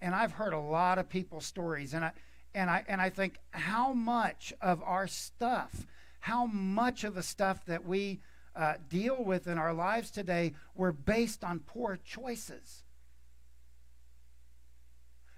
and 0.02 0.16
I've 0.16 0.34
heard 0.34 0.54
a 0.54 0.60
lot 0.60 0.98
of 0.98 1.10
people's 1.10 1.46
stories, 1.46 1.94
and 1.94 2.06
I 2.06 2.12
and 2.54 2.70
I 2.70 2.84
and 2.88 3.02
I 3.02 3.10
think 3.10 3.40
how 3.52 3.94
much 3.94 4.54
of 4.62 4.82
our 4.84 5.08
stuff, 5.08 5.88
how 6.20 6.46
much 6.46 7.04
of 7.04 7.16
the 7.16 7.24
stuff 7.24 7.66
that 7.66 7.86
we 7.86 8.20
uh, 8.56 8.74
deal 8.90 9.24
with 9.24 9.48
in 9.48 9.58
our 9.58 9.74
lives 9.74 10.12
today 10.12 10.54
were 10.76 10.92
based 10.92 11.44
on 11.44 11.60
poor 11.60 11.98
choices 12.04 12.84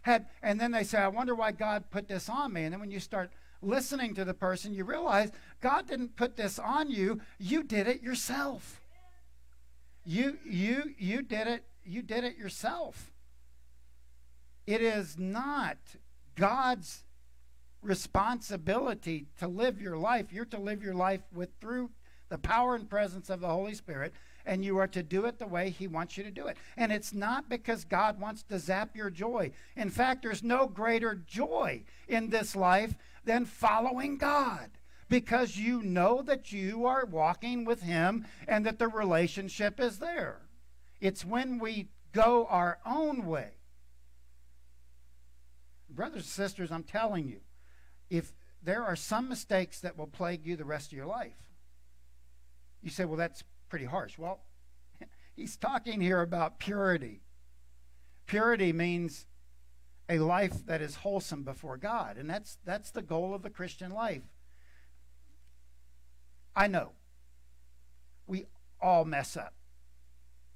had, 0.03 0.27
and 0.41 0.59
then 0.59 0.71
they 0.71 0.83
say, 0.83 0.99
I 0.99 1.07
wonder 1.07 1.33
why 1.33 1.51
God 1.51 1.85
put 1.89 2.07
this 2.07 2.29
on 2.29 2.53
me. 2.53 2.63
And 2.63 2.73
then 2.73 2.79
when 2.79 2.91
you 2.91 2.99
start 2.99 3.31
listening 3.61 4.13
to 4.15 4.25
the 4.25 4.33
person, 4.33 4.73
you 4.73 4.83
realize 4.83 5.31
God 5.61 5.87
didn't 5.87 6.15
put 6.15 6.35
this 6.35 6.59
on 6.59 6.91
you. 6.91 7.21
You 7.39 7.63
did 7.63 7.87
it 7.87 8.03
yourself. 8.03 8.81
You, 10.05 10.37
you, 10.45 10.93
you 10.97 11.21
did 11.21 11.47
it. 11.47 11.63
You 11.85 12.01
did 12.01 12.25
it 12.25 12.37
yourself. 12.37 13.12
It 14.65 14.81
is 14.81 15.17
not 15.17 15.77
God's 16.35 17.03
responsibility 17.81 19.27
to 19.39 19.47
live 19.47 19.81
your 19.81 19.97
life. 19.97 20.31
You're 20.31 20.45
to 20.45 20.59
live 20.59 20.83
your 20.83 20.93
life 20.93 21.21
with 21.33 21.49
through 21.59 21.91
the 22.29 22.37
power 22.37 22.75
and 22.75 22.89
presence 22.89 23.29
of 23.29 23.41
the 23.41 23.49
Holy 23.49 23.75
Spirit 23.75 24.13
and 24.45 24.63
you 24.63 24.77
are 24.77 24.87
to 24.87 25.03
do 25.03 25.25
it 25.25 25.39
the 25.39 25.47
way 25.47 25.69
He 25.69 25.87
wants 25.87 26.17
you 26.17 26.23
to 26.23 26.31
do 26.31 26.47
it. 26.47 26.57
And 26.77 26.91
it's 26.91 27.13
not 27.13 27.49
because 27.49 27.85
God 27.85 28.19
wants 28.19 28.43
to 28.43 28.59
zap 28.59 28.95
your 28.95 29.09
joy. 29.09 29.51
In 29.75 29.89
fact, 29.89 30.23
there's 30.23 30.43
no 30.43 30.67
greater 30.67 31.15
joy 31.15 31.83
in 32.07 32.29
this 32.29 32.55
life 32.55 32.95
than 33.23 33.45
following 33.45 34.17
God 34.17 34.71
because 35.09 35.57
you 35.57 35.81
know 35.81 36.21
that 36.23 36.51
you 36.51 36.85
are 36.85 37.05
walking 37.05 37.65
with 37.65 37.81
Him 37.81 38.25
and 38.47 38.65
that 38.65 38.79
the 38.79 38.87
relationship 38.87 39.79
is 39.79 39.99
there. 39.99 40.41
It's 40.99 41.25
when 41.25 41.59
we 41.59 41.89
go 42.11 42.45
our 42.49 42.79
own 42.85 43.25
way. 43.25 43.51
Brothers 45.93 46.23
and 46.23 46.25
sisters, 46.25 46.71
I'm 46.71 46.83
telling 46.83 47.27
you, 47.27 47.41
if 48.09 48.33
there 48.61 48.83
are 48.83 48.95
some 48.95 49.29
mistakes 49.29 49.79
that 49.81 49.97
will 49.97 50.07
plague 50.07 50.45
you 50.45 50.55
the 50.55 50.65
rest 50.65 50.91
of 50.91 50.97
your 50.97 51.05
life, 51.05 51.35
you 52.81 52.89
say, 52.89 53.05
well, 53.05 53.17
that's 53.17 53.43
pretty 53.69 53.85
harsh. 53.85 54.17
Well, 54.17 54.41
he's 55.35 55.57
talking 55.57 56.01
here 56.01 56.21
about 56.21 56.59
purity. 56.59 57.21
Purity 58.25 58.73
means 58.73 59.25
a 60.09 60.19
life 60.19 60.65
that 60.65 60.81
is 60.81 60.95
wholesome 60.95 61.43
before 61.43 61.77
God, 61.77 62.17
and 62.17 62.29
that's 62.29 62.57
that's 62.65 62.91
the 62.91 63.01
goal 63.01 63.33
of 63.33 63.41
the 63.41 63.49
Christian 63.49 63.91
life. 63.91 64.23
I 66.55 66.67
know. 66.67 66.91
We 68.27 68.45
all 68.81 69.05
mess 69.05 69.35
up. 69.37 69.53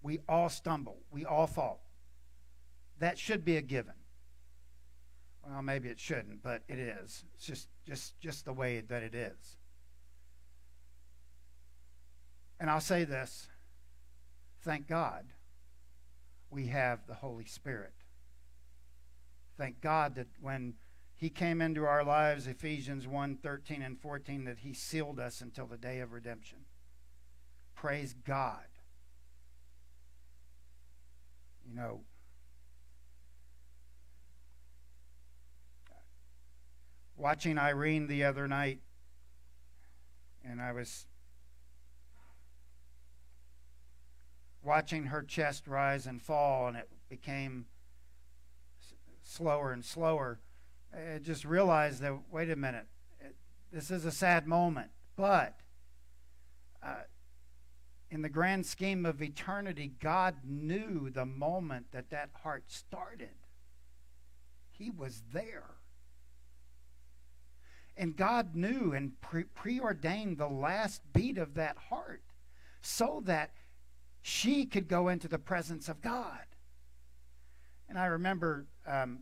We 0.02 0.20
all 0.28 0.50
stumble. 0.50 0.98
We 1.12 1.26
all 1.26 1.48
fall. 1.48 1.84
That 3.00 3.18
should 3.18 3.44
be 3.44 3.58
a 3.58 3.62
given. 3.62 3.94
Well, 5.50 5.62
maybe 5.62 5.88
it 5.88 6.00
shouldn't, 6.00 6.44
but 6.44 6.64
it 6.68 6.78
is. 6.78 7.24
It's 7.36 7.46
just 7.46 7.70
just 7.86 8.20
just 8.20 8.46
the 8.46 8.54
way 8.54 8.82
that 8.82 9.02
it 9.02 9.16
is. 9.16 9.58
And 12.60 12.70
I'll 12.70 12.82
say 12.82 13.06
this 13.06 13.48
thank 14.62 14.88
God 14.88 15.26
we 16.50 16.68
have 16.68 17.08
the 17.08 17.14
Holy 17.14 17.46
Spirit. 17.46 17.94
Thank 19.58 19.80
God 19.80 20.16
that 20.16 20.28
when 20.42 20.74
He 21.16 21.30
came 21.30 21.62
into 21.62 21.86
our 21.86 22.04
lives, 22.04 22.46
Ephesians 22.48 23.08
1 23.08 23.38
13 23.38 23.82
and 23.82 24.00
14, 24.00 24.44
that 24.46 24.60
He 24.60 24.74
sealed 24.74 25.20
us 25.20 25.40
until 25.40 25.66
the 25.66 25.78
day 25.78 26.00
of 26.00 26.12
redemption. 26.12 26.60
Praise 27.74 28.14
God. 28.26 28.66
You 31.66 31.76
know, 31.76 32.02
watching 37.18 37.58
Irene 37.58 38.08
the 38.08 38.24
other 38.24 38.48
night, 38.48 38.80
and 40.46 40.62
I 40.62 40.72
was 40.72 41.06
watching 44.64 45.06
her 45.06 45.24
chest 45.24 45.68
rise 45.68 46.06
and 46.06 46.22
fall, 46.22 46.68
and 46.68 46.78
it 46.78 46.90
became 47.10 47.66
s- 48.82 48.94
slower 49.24 49.72
and 49.72 49.84
slower. 49.84 50.40
I 50.94 51.18
just 51.20 51.44
realized 51.44 52.02
that, 52.02 52.14
wait 52.32 52.50
a 52.50 52.56
minute, 52.56 52.86
it, 53.20 53.36
this 53.72 53.92
is 53.92 54.06
a 54.06 54.12
sad 54.12 54.48
moment, 54.48 54.92
but 55.16 55.56
uh, 56.84 57.04
in 58.10 58.22
the 58.22 58.30
grand 58.30 58.66
scheme 58.66 59.06
of 59.06 59.22
eternity, 59.22 59.92
God 60.00 60.36
knew 60.46 61.10
the 61.10 61.26
moment 61.26 61.88
that 61.92 62.10
that 62.12 62.30
heart 62.44 62.66
started. 62.68 63.36
He 64.72 64.90
was 64.90 65.24
there. 65.34 65.77
And 67.98 68.16
God 68.16 68.56
knew 68.56 68.94
and 68.94 69.20
pre- 69.22 69.46
preordained 69.46 70.38
the 70.38 70.48
last 70.48 71.02
beat 71.14 71.38
of 71.38 71.56
that 71.56 71.78
heart 71.90 72.22
so 72.82 73.22
that 73.26 73.52
she 74.22 74.66
could 74.66 74.88
go 74.88 75.08
into 75.08 75.28
the 75.28 75.40
presence 75.40 75.90
of 75.90 76.02
God. 76.02 76.46
And 77.90 77.98
I 77.98 78.06
remember 78.06 78.68
um, 78.86 79.22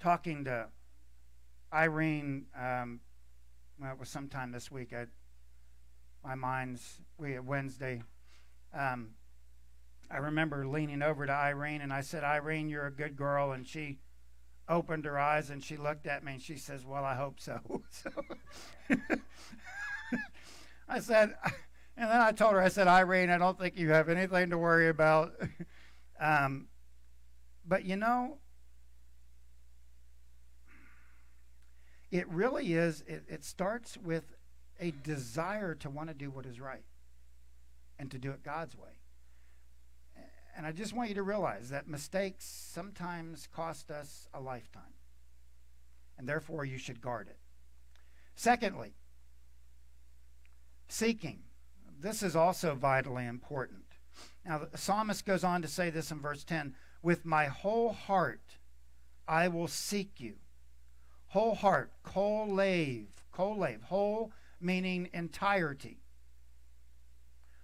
talking 0.00 0.44
to 0.44 0.66
Irene, 1.72 2.46
um, 2.58 3.00
well, 3.80 3.92
it 3.92 3.98
was 3.98 4.08
sometime 4.08 4.52
this 4.52 4.70
week. 4.70 4.92
I, 4.92 5.06
my 6.22 6.34
mind's 6.34 6.98
we 7.16 7.38
Wednesday. 7.38 8.02
Um, 8.74 9.10
I 10.10 10.18
remember 10.18 10.66
leaning 10.66 11.02
over 11.02 11.24
to 11.24 11.32
Irene 11.32 11.80
and 11.80 11.92
I 11.92 12.00
said, 12.00 12.24
Irene, 12.24 12.68
you're 12.68 12.86
a 12.86 12.92
good 12.92 13.16
girl. 13.16 13.52
And 13.52 13.66
she 13.66 13.98
opened 14.70 15.04
her 15.04 15.18
eyes 15.18 15.50
and 15.50 15.62
she 15.62 15.76
looked 15.76 16.06
at 16.06 16.24
me 16.24 16.34
and 16.34 16.42
she 16.42 16.56
says, 16.56 16.86
Well, 16.86 17.04
I 17.04 17.14
hope 17.14 17.40
so. 17.40 17.60
so 17.90 18.10
I 20.88 21.00
said, 21.00 21.34
and 21.96 22.10
then 22.10 22.20
I 22.20 22.32
told 22.32 22.52
her, 22.54 22.62
I 22.62 22.68
said, 22.68 22.88
Irene, 22.88 23.30
I 23.30 23.38
don't 23.38 23.58
think 23.58 23.76
you 23.76 23.90
have 23.90 24.08
anything 24.08 24.50
to 24.50 24.58
worry 24.58 24.88
about. 24.88 25.32
um, 26.20 26.68
but 27.66 27.84
you 27.84 27.96
know, 27.96 28.38
it 32.10 32.28
really 32.28 32.72
is, 32.74 33.04
it, 33.06 33.24
it 33.28 33.44
starts 33.44 33.98
with 33.98 34.24
a 34.80 34.92
desire 35.02 35.74
to 35.74 35.90
want 35.90 36.08
to 36.08 36.14
do 36.14 36.30
what 36.30 36.46
is 36.46 36.58
right 36.58 36.84
and 37.98 38.10
to 38.10 38.18
do 38.18 38.30
it 38.30 38.42
God's 38.42 38.76
way. 38.76 38.99
And 40.60 40.66
I 40.66 40.72
just 40.72 40.92
want 40.92 41.08
you 41.08 41.14
to 41.14 41.22
realize 41.22 41.70
that 41.70 41.88
mistakes 41.88 42.44
sometimes 42.44 43.48
cost 43.50 43.90
us 43.90 44.28
a 44.34 44.40
lifetime. 44.42 44.92
And 46.18 46.28
therefore, 46.28 46.66
you 46.66 46.76
should 46.76 47.00
guard 47.00 47.28
it. 47.28 47.38
Secondly, 48.34 48.92
seeking. 50.86 51.38
This 51.98 52.22
is 52.22 52.36
also 52.36 52.74
vitally 52.74 53.24
important. 53.24 53.84
Now, 54.44 54.58
the 54.70 54.76
psalmist 54.76 55.24
goes 55.24 55.44
on 55.44 55.62
to 55.62 55.66
say 55.66 55.88
this 55.88 56.10
in 56.10 56.20
verse 56.20 56.44
10 56.44 56.74
With 57.02 57.24
my 57.24 57.46
whole 57.46 57.94
heart 57.94 58.58
I 59.26 59.48
will 59.48 59.66
seek 59.66 60.20
you. 60.20 60.34
Whole 61.28 61.54
heart, 61.54 61.90
kol 62.02 62.46
lave, 62.46 63.08
kol 63.32 63.56
lave, 63.56 63.84
whole 63.84 64.30
meaning 64.60 65.08
entirety. 65.14 66.02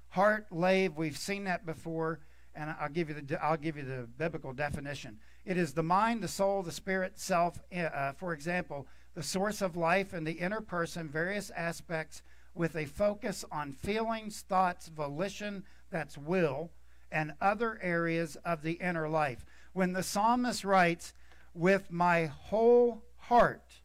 Heart, 0.09 0.47
lave, 0.51 0.97
we've 0.97 1.19
seen 1.19 1.45
that 1.45 1.67
before, 1.67 2.21
and 2.57 2.75
I'll 2.81 2.89
give 2.89 3.09
you 3.09 3.15
the, 3.21 3.45
I'll 3.45 3.57
give 3.57 3.77
you 3.77 3.85
the 3.85 4.09
biblical 4.19 4.53
definition. 4.53 5.19
It 5.45 5.57
is 5.57 5.73
the 5.73 5.83
mind, 5.83 6.23
the 6.23 6.29
soul, 6.29 6.63
the 6.63 6.73
spirit, 6.73 7.19
self. 7.19 7.61
Eh, 7.71 7.85
uh, 7.85 8.13
for 8.13 8.33
example, 8.33 8.87
the 9.15 9.23
source 9.23 9.63
of 9.63 9.77
life 9.77 10.13
and 10.13 10.27
the 10.27 10.33
inner 10.33 10.61
person, 10.61 11.09
various 11.09 11.51
aspects 11.51 12.23
with 12.55 12.75
a 12.77 12.87
focus 12.87 13.45
on 13.53 13.73
feelings, 13.73 14.45
thoughts, 14.49 14.89
volition, 14.89 15.65
that's 15.91 16.17
will, 16.17 16.71
and 17.13 17.35
other 17.41 17.79
areas 17.83 18.37
of 18.45 18.63
the 18.63 18.73
inner 18.73 19.09
life. 19.09 19.45
When 19.73 19.93
the 19.93 20.03
psalmist 20.03 20.65
writes, 20.65 21.13
with 21.57 21.91
my 21.91 22.27
whole 22.27 23.03
heart, 23.17 23.81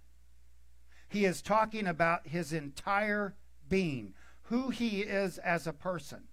he 1.08 1.25
is 1.25 1.42
talking 1.42 1.88
about 1.88 2.28
his 2.28 2.54
entire 2.54 3.36
being, 3.70 4.13
who 4.44 4.70
he 4.70 5.01
is 5.01 5.38
as 5.38 5.68
a 5.68 5.74
person. 5.74 6.24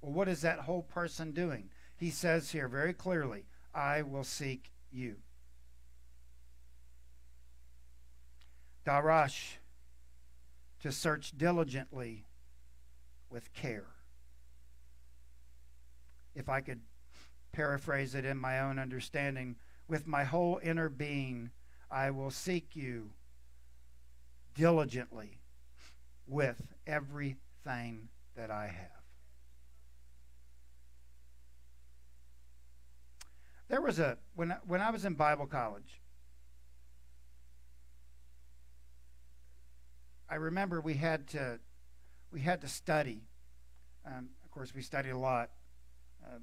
Well, 0.00 0.12
what 0.12 0.28
is 0.28 0.42
that 0.42 0.60
whole 0.60 0.82
person 0.82 1.32
doing? 1.32 1.70
He 1.96 2.10
says 2.10 2.50
here 2.50 2.68
very 2.68 2.92
clearly, 2.92 3.46
I 3.74 4.02
will 4.02 4.24
seek 4.24 4.70
you. 4.92 5.16
Darash, 8.86 9.56
to 10.80 10.92
search 10.92 11.36
diligently 11.36 12.24
with 13.30 13.52
care. 13.52 13.88
If 16.34 16.48
I 16.48 16.60
could 16.60 16.80
paraphrase 17.52 18.14
it 18.14 18.24
in 18.24 18.38
my 18.38 18.60
own 18.60 18.78
understanding, 18.78 19.56
with 19.88 20.06
my 20.06 20.24
whole 20.24 20.60
inner 20.62 20.88
being, 20.88 21.50
I 21.90 22.10
will 22.10 22.30
seek 22.30 22.76
you 22.76 23.10
diligently 24.54 25.40
with 26.26 26.62
everything 26.86 28.08
that 28.36 28.50
I 28.50 28.66
have. 28.66 28.97
There 33.68 33.80
was 33.80 33.98
a 33.98 34.16
when 34.34 34.56
when 34.66 34.80
I 34.80 34.90
was 34.90 35.04
in 35.04 35.14
Bible 35.14 35.46
college. 35.46 36.00
I 40.30 40.36
remember 40.36 40.80
we 40.80 40.94
had 40.94 41.28
to 41.28 41.58
we 42.32 42.40
had 42.40 42.60
to 42.62 42.68
study. 42.68 43.22
Um, 44.06 44.30
of 44.44 44.50
course, 44.50 44.74
we 44.74 44.82
studied 44.82 45.10
a 45.10 45.18
lot. 45.18 45.50
Uh, 46.24 46.38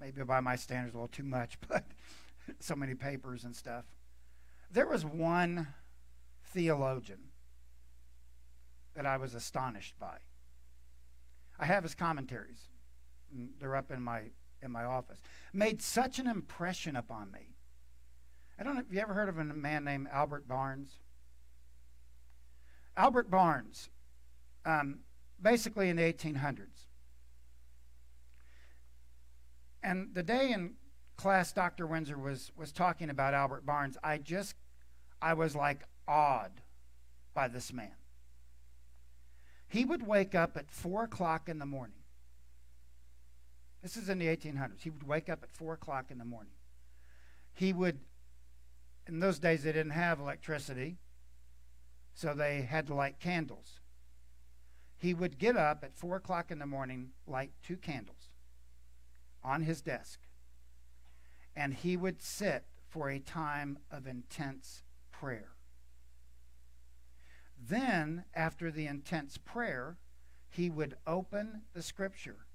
maybe 0.00 0.22
by 0.22 0.40
my 0.40 0.56
standards, 0.56 0.94
a 0.94 0.96
little 0.96 1.08
too 1.08 1.22
much, 1.22 1.58
but 1.68 1.84
so 2.60 2.74
many 2.74 2.94
papers 2.94 3.44
and 3.44 3.54
stuff. 3.54 3.84
There 4.70 4.86
was 4.86 5.04
one 5.04 5.68
theologian 6.52 7.20
that 8.94 9.06
I 9.06 9.16
was 9.16 9.34
astonished 9.34 9.98
by. 9.98 10.18
I 11.58 11.66
have 11.66 11.82
his 11.82 11.94
commentaries. 11.94 12.68
They're 13.60 13.76
up 13.76 13.90
in 13.90 14.02
my 14.02 14.22
in 14.62 14.70
my 14.70 14.84
office. 14.84 15.20
Made 15.52 15.80
such 15.82 16.18
an 16.18 16.26
impression 16.26 16.96
upon 16.96 17.30
me. 17.30 17.54
I 18.58 18.64
don't 18.64 18.74
know 18.74 18.80
if 18.80 18.92
you 18.92 19.00
ever 19.00 19.14
heard 19.14 19.28
of 19.28 19.38
a 19.38 19.44
man 19.44 19.84
named 19.84 20.08
Albert 20.12 20.48
Barnes. 20.48 20.98
Albert 22.96 23.30
Barnes, 23.30 23.90
um, 24.64 25.00
basically 25.40 25.88
in 25.88 25.96
the 25.96 26.02
1800s. 26.02 26.86
And 29.82 30.12
the 30.12 30.24
day 30.24 30.52
in 30.52 30.74
class 31.16 31.52
Dr. 31.52 31.86
Windsor 31.86 32.18
was 32.18 32.50
was 32.56 32.72
talking 32.72 33.10
about 33.10 33.34
Albert 33.34 33.64
Barnes, 33.64 33.96
I 34.02 34.18
just 34.18 34.54
I 35.20 35.34
was 35.34 35.54
like 35.54 35.84
awed 36.06 36.62
by 37.34 37.48
this 37.48 37.72
man. 37.72 37.92
He 39.68 39.84
would 39.84 40.06
wake 40.06 40.34
up 40.34 40.56
at 40.56 40.70
four 40.70 41.04
o'clock 41.04 41.48
in 41.48 41.58
the 41.58 41.66
morning. 41.66 41.97
This 43.88 43.96
is 43.96 44.10
in 44.10 44.18
the 44.18 44.26
1800s. 44.26 44.82
He 44.82 44.90
would 44.90 45.08
wake 45.08 45.30
up 45.30 45.42
at 45.42 45.50
four 45.50 45.72
o'clock 45.72 46.10
in 46.10 46.18
the 46.18 46.24
morning. 46.26 46.52
He 47.54 47.72
would, 47.72 48.00
in 49.06 49.18
those 49.18 49.38
days, 49.38 49.62
they 49.62 49.72
didn't 49.72 49.92
have 49.92 50.20
electricity, 50.20 50.98
so 52.12 52.34
they 52.34 52.60
had 52.60 52.86
to 52.88 52.94
light 52.94 53.18
candles. 53.18 53.80
He 54.98 55.14
would 55.14 55.38
get 55.38 55.56
up 55.56 55.82
at 55.82 55.96
four 55.96 56.16
o'clock 56.16 56.50
in 56.50 56.58
the 56.58 56.66
morning, 56.66 57.12
light 57.26 57.52
two 57.66 57.78
candles 57.78 58.28
on 59.42 59.62
his 59.62 59.80
desk, 59.80 60.20
and 61.56 61.72
he 61.72 61.96
would 61.96 62.20
sit 62.20 62.66
for 62.90 63.08
a 63.08 63.18
time 63.18 63.78
of 63.90 64.06
intense 64.06 64.82
prayer. 65.10 65.52
Then, 67.58 68.24
after 68.34 68.70
the 68.70 68.86
intense 68.86 69.38
prayer, 69.38 69.96
he 70.50 70.68
would 70.68 70.98
open 71.06 71.62
the 71.72 71.82
scripture 71.82 72.47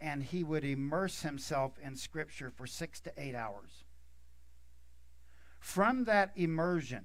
and 0.00 0.22
he 0.22 0.44
would 0.44 0.64
immerse 0.64 1.22
himself 1.22 1.78
in 1.82 1.96
scripture 1.96 2.50
for 2.50 2.66
six 2.66 3.00
to 3.00 3.12
eight 3.16 3.34
hours. 3.34 3.84
From 5.58 6.04
that 6.04 6.32
immersion 6.36 7.04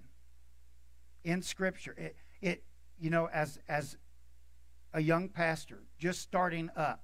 in 1.24 1.42
scripture, 1.42 1.96
it, 1.98 2.16
it 2.42 2.64
you 3.00 3.10
know, 3.10 3.28
as 3.34 3.60
as 3.68 3.98
a 4.94 5.02
young 5.02 5.28
pastor 5.28 5.84
just 5.98 6.22
starting 6.22 6.70
up, 6.76 7.04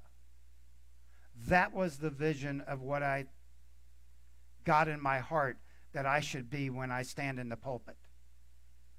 that 1.48 1.74
was 1.74 1.98
the 1.98 2.12
vision 2.12 2.62
of 2.62 2.82
what 2.82 3.02
I 3.02 3.26
got 4.64 4.88
in 4.88 5.02
my 5.02 5.20
heart 5.20 5.58
that 5.94 6.06
I 6.06 6.20
should 6.20 6.50
be 6.50 6.70
when 6.70 6.92
I 6.92 7.02
stand 7.02 7.40
in 7.40 7.50
the 7.50 7.58
pulpit. 7.58 7.98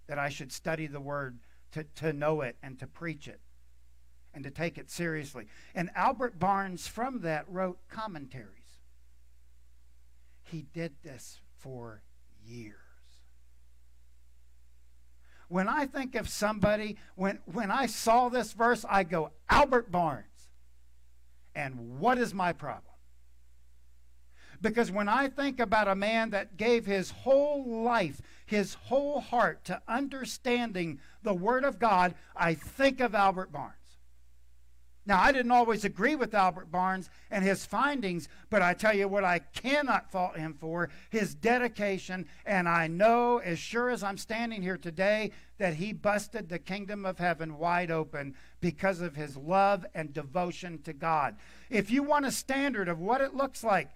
That 0.08 0.18
I 0.18 0.28
should 0.28 0.50
study 0.50 0.88
the 0.88 1.00
word 1.00 1.38
to, 1.72 1.84
to 1.96 2.12
know 2.12 2.40
it 2.40 2.56
and 2.62 2.78
to 2.80 2.86
preach 2.88 3.28
it 3.28 3.40
and 4.34 4.44
to 4.44 4.50
take 4.50 4.78
it 4.78 4.90
seriously. 4.90 5.46
And 5.74 5.90
Albert 5.94 6.38
Barnes, 6.38 6.86
from 6.86 7.20
that, 7.20 7.44
wrote 7.48 7.78
commentaries. 7.88 8.46
He 10.44 10.66
did 10.72 10.92
this 11.02 11.40
for 11.58 12.02
years. 12.44 12.76
When 15.48 15.68
I 15.68 15.86
think 15.86 16.14
of 16.14 16.28
somebody, 16.28 16.96
when, 17.16 17.40
when 17.44 17.70
I 17.70 17.86
saw 17.86 18.28
this 18.28 18.52
verse, 18.52 18.84
I 18.88 19.02
go, 19.02 19.32
Albert 19.48 19.90
Barnes. 19.90 20.26
And 21.54 21.98
what 21.98 22.18
is 22.18 22.32
my 22.32 22.52
problem? 22.52 22.84
Because 24.60 24.90
when 24.90 25.08
I 25.08 25.28
think 25.28 25.58
about 25.58 25.88
a 25.88 25.94
man 25.94 26.30
that 26.30 26.56
gave 26.56 26.86
his 26.86 27.10
whole 27.10 27.82
life, 27.82 28.20
his 28.46 28.74
whole 28.74 29.20
heart 29.20 29.64
to 29.64 29.80
understanding 29.88 31.00
the 31.22 31.34
Word 31.34 31.64
of 31.64 31.78
God, 31.78 32.14
I 32.36 32.54
think 32.54 33.00
of 33.00 33.14
Albert 33.14 33.50
Barnes. 33.50 33.79
Now, 35.06 35.20
I 35.20 35.32
didn't 35.32 35.50
always 35.50 35.84
agree 35.84 36.14
with 36.14 36.34
Albert 36.34 36.70
Barnes 36.70 37.08
and 37.30 37.42
his 37.42 37.64
findings, 37.64 38.28
but 38.50 38.60
I 38.60 38.74
tell 38.74 38.94
you 38.94 39.08
what, 39.08 39.24
I 39.24 39.38
cannot 39.38 40.12
fault 40.12 40.36
him 40.36 40.54
for 40.54 40.90
his 41.08 41.34
dedication. 41.34 42.26
And 42.44 42.68
I 42.68 42.86
know, 42.86 43.38
as 43.38 43.58
sure 43.58 43.88
as 43.88 44.02
I'm 44.02 44.18
standing 44.18 44.62
here 44.62 44.76
today, 44.76 45.32
that 45.58 45.74
he 45.74 45.92
busted 45.92 46.48
the 46.48 46.58
kingdom 46.58 47.06
of 47.06 47.18
heaven 47.18 47.56
wide 47.56 47.90
open 47.90 48.34
because 48.60 49.00
of 49.00 49.16
his 49.16 49.36
love 49.36 49.86
and 49.94 50.12
devotion 50.12 50.80
to 50.82 50.92
God. 50.92 51.36
If 51.70 51.90
you 51.90 52.02
want 52.02 52.26
a 52.26 52.30
standard 52.30 52.88
of 52.88 53.00
what 53.00 53.22
it 53.22 53.34
looks 53.34 53.64
like, 53.64 53.90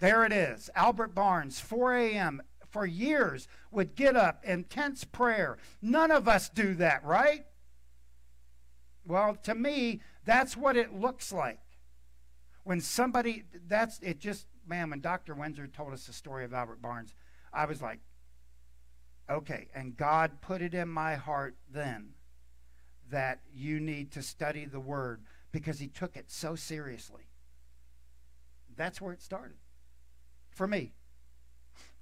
there 0.00 0.24
it 0.24 0.32
is. 0.32 0.68
Albert 0.74 1.14
Barnes, 1.14 1.60
4 1.60 1.94
a.m. 1.96 2.42
for 2.70 2.86
years 2.86 3.48
would 3.70 3.94
get 3.94 4.16
up, 4.16 4.44
intense 4.44 5.04
prayer. 5.04 5.58
None 5.80 6.10
of 6.10 6.28
us 6.28 6.48
do 6.48 6.74
that, 6.74 7.04
right? 7.04 7.44
Well, 9.08 9.36
to 9.44 9.54
me, 9.54 10.02
that's 10.26 10.54
what 10.54 10.76
it 10.76 10.92
looks 10.92 11.32
like. 11.32 11.60
When 12.64 12.82
somebody, 12.82 13.44
that's, 13.66 13.98
it 14.00 14.18
just, 14.20 14.46
man, 14.66 14.90
when 14.90 15.00
Dr. 15.00 15.34
Windsor 15.34 15.66
told 15.66 15.94
us 15.94 16.06
the 16.06 16.12
story 16.12 16.44
of 16.44 16.52
Albert 16.52 16.82
Barnes, 16.82 17.14
I 17.50 17.64
was 17.64 17.80
like, 17.80 18.00
okay. 19.30 19.68
And 19.74 19.96
God 19.96 20.42
put 20.42 20.60
it 20.60 20.74
in 20.74 20.88
my 20.88 21.14
heart 21.14 21.56
then 21.72 22.10
that 23.10 23.40
you 23.50 23.80
need 23.80 24.12
to 24.12 24.22
study 24.22 24.66
the 24.66 24.78
Word 24.78 25.22
because 25.52 25.78
He 25.78 25.88
took 25.88 26.14
it 26.14 26.30
so 26.30 26.54
seriously. 26.54 27.30
That's 28.76 29.00
where 29.00 29.14
it 29.14 29.22
started 29.22 29.56
for 30.50 30.66
me. 30.66 30.92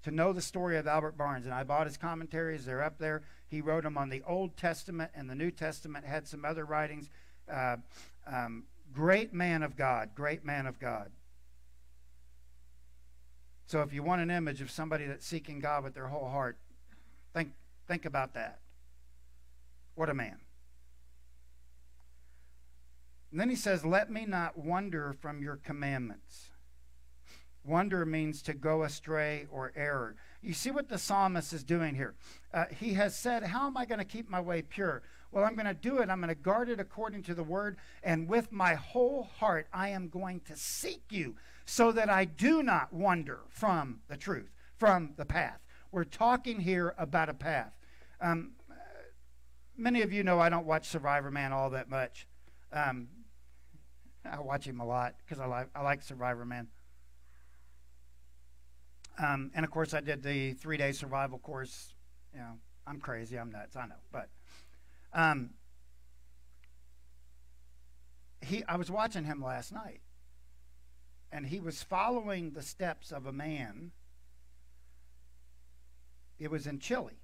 to 0.02 0.10
know 0.10 0.32
the 0.32 0.42
story 0.42 0.76
of 0.76 0.86
Albert 0.86 1.16
Barnes. 1.16 1.46
And 1.46 1.54
I 1.54 1.64
bought 1.64 1.86
his 1.86 1.96
commentaries, 1.96 2.64
they're 2.64 2.82
up 2.82 2.98
there. 2.98 3.22
He 3.48 3.60
wrote 3.60 3.84
them 3.84 3.96
on 3.96 4.08
the 4.08 4.22
Old 4.26 4.56
Testament 4.56 5.10
and 5.14 5.30
the 5.30 5.34
New 5.34 5.50
Testament, 5.50 6.04
had 6.04 6.26
some 6.26 6.44
other 6.44 6.64
writings. 6.64 7.08
Uh, 7.50 7.76
um, 8.26 8.64
great 8.92 9.32
man 9.32 9.62
of 9.62 9.76
God, 9.76 10.10
great 10.14 10.44
man 10.44 10.66
of 10.66 10.78
God. 10.80 11.10
So 13.66 13.82
if 13.82 13.92
you 13.92 14.02
want 14.02 14.22
an 14.22 14.30
image 14.30 14.60
of 14.60 14.70
somebody 14.70 15.06
that's 15.06 15.26
seeking 15.26 15.58
God 15.58 15.84
with 15.84 15.94
their 15.94 16.06
whole 16.06 16.28
heart, 16.28 16.56
think, 17.34 17.52
think 17.88 18.04
about 18.04 18.34
that. 18.34 18.60
What 19.94 20.08
a 20.08 20.14
man. 20.14 20.38
And 23.30 23.40
then 23.40 23.50
he 23.50 23.56
says, 23.56 23.84
Let 23.84 24.10
me 24.10 24.24
not 24.24 24.56
wander 24.56 25.14
from 25.20 25.42
your 25.42 25.56
commandments. 25.56 26.50
Wander 27.66 28.06
means 28.06 28.42
to 28.42 28.54
go 28.54 28.84
astray 28.84 29.46
or 29.50 29.72
error. 29.76 30.16
You 30.42 30.54
see 30.54 30.70
what 30.70 30.88
the 30.88 30.98
psalmist 30.98 31.52
is 31.52 31.64
doing 31.64 31.94
here. 31.94 32.14
Uh, 32.54 32.66
he 32.78 32.94
has 32.94 33.16
said, 33.16 33.42
How 33.42 33.66
am 33.66 33.76
I 33.76 33.84
going 33.84 33.98
to 33.98 34.04
keep 34.04 34.28
my 34.28 34.40
way 34.40 34.62
pure? 34.62 35.02
Well, 35.32 35.44
I'm 35.44 35.54
going 35.54 35.66
to 35.66 35.74
do 35.74 35.98
it. 35.98 36.08
I'm 36.08 36.20
going 36.20 36.28
to 36.28 36.34
guard 36.34 36.68
it 36.68 36.80
according 36.80 37.22
to 37.24 37.34
the 37.34 37.42
word. 37.42 37.76
And 38.02 38.28
with 38.28 38.52
my 38.52 38.74
whole 38.74 39.28
heart, 39.38 39.66
I 39.72 39.88
am 39.88 40.08
going 40.08 40.40
to 40.46 40.56
seek 40.56 41.02
you 41.10 41.36
so 41.66 41.92
that 41.92 42.08
I 42.08 42.24
do 42.24 42.62
not 42.62 42.92
wander 42.92 43.40
from 43.48 44.00
the 44.08 44.16
truth, 44.16 44.50
from 44.78 45.14
the 45.16 45.24
path. 45.24 45.58
We're 45.90 46.04
talking 46.04 46.60
here 46.60 46.94
about 46.96 47.28
a 47.28 47.34
path. 47.34 47.72
Um, 48.20 48.52
many 49.76 50.02
of 50.02 50.12
you 50.12 50.22
know 50.22 50.40
I 50.40 50.48
don't 50.48 50.66
watch 50.66 50.88
Survivor 50.88 51.30
Man 51.30 51.52
all 51.52 51.70
that 51.70 51.90
much. 51.90 52.26
Um, 52.72 53.08
I 54.24 54.40
watch 54.40 54.66
him 54.66 54.80
a 54.80 54.86
lot 54.86 55.14
because 55.24 55.40
I 55.40 55.46
like 55.46 55.68
I 55.74 55.82
like 55.82 56.02
Survivor 56.02 56.44
Man. 56.44 56.68
Um, 59.18 59.50
and 59.54 59.64
of 59.64 59.70
course, 59.70 59.94
I 59.94 60.00
did 60.00 60.22
the 60.22 60.52
three 60.52 60.76
day 60.76 60.92
survival 60.92 61.38
course. 61.38 61.94
You 62.34 62.40
know, 62.40 62.58
I'm 62.86 63.00
crazy. 63.00 63.38
I'm 63.38 63.50
nuts. 63.50 63.76
I 63.76 63.86
know, 63.86 63.94
but 64.12 64.28
um, 65.12 65.50
he. 68.42 68.62
I 68.64 68.76
was 68.76 68.90
watching 68.90 69.24
him 69.24 69.42
last 69.42 69.72
night, 69.72 70.00
and 71.32 71.46
he 71.46 71.60
was 71.60 71.82
following 71.82 72.50
the 72.50 72.62
steps 72.62 73.10
of 73.10 73.26
a 73.26 73.32
man. 73.32 73.92
It 76.38 76.50
was 76.50 76.66
in 76.66 76.78
Chile, 76.78 77.18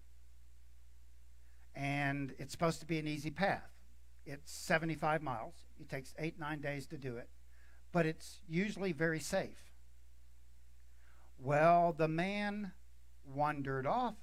and 1.74 2.35
it's 2.38 2.52
supposed 2.52 2.81
to 2.81 2.87
be 2.87 2.98
an 2.98 3.07
easy 3.07 3.31
path. 3.31 3.68
It's 4.24 4.50
75 4.52 5.20
miles. 5.22 5.55
It 5.78 5.90
takes 5.90 6.14
eight 6.18 6.38
nine 6.38 6.61
days 6.61 6.87
to 6.87 6.96
do 6.96 7.18
it, 7.18 7.28
but 7.92 8.07
it's 8.07 8.38
usually 8.48 8.92
very 8.92 9.20
safe 9.20 9.71
well, 11.42 11.92
the 11.96 12.09
man 12.09 12.72
wandered 13.24 13.87
off 13.87 14.14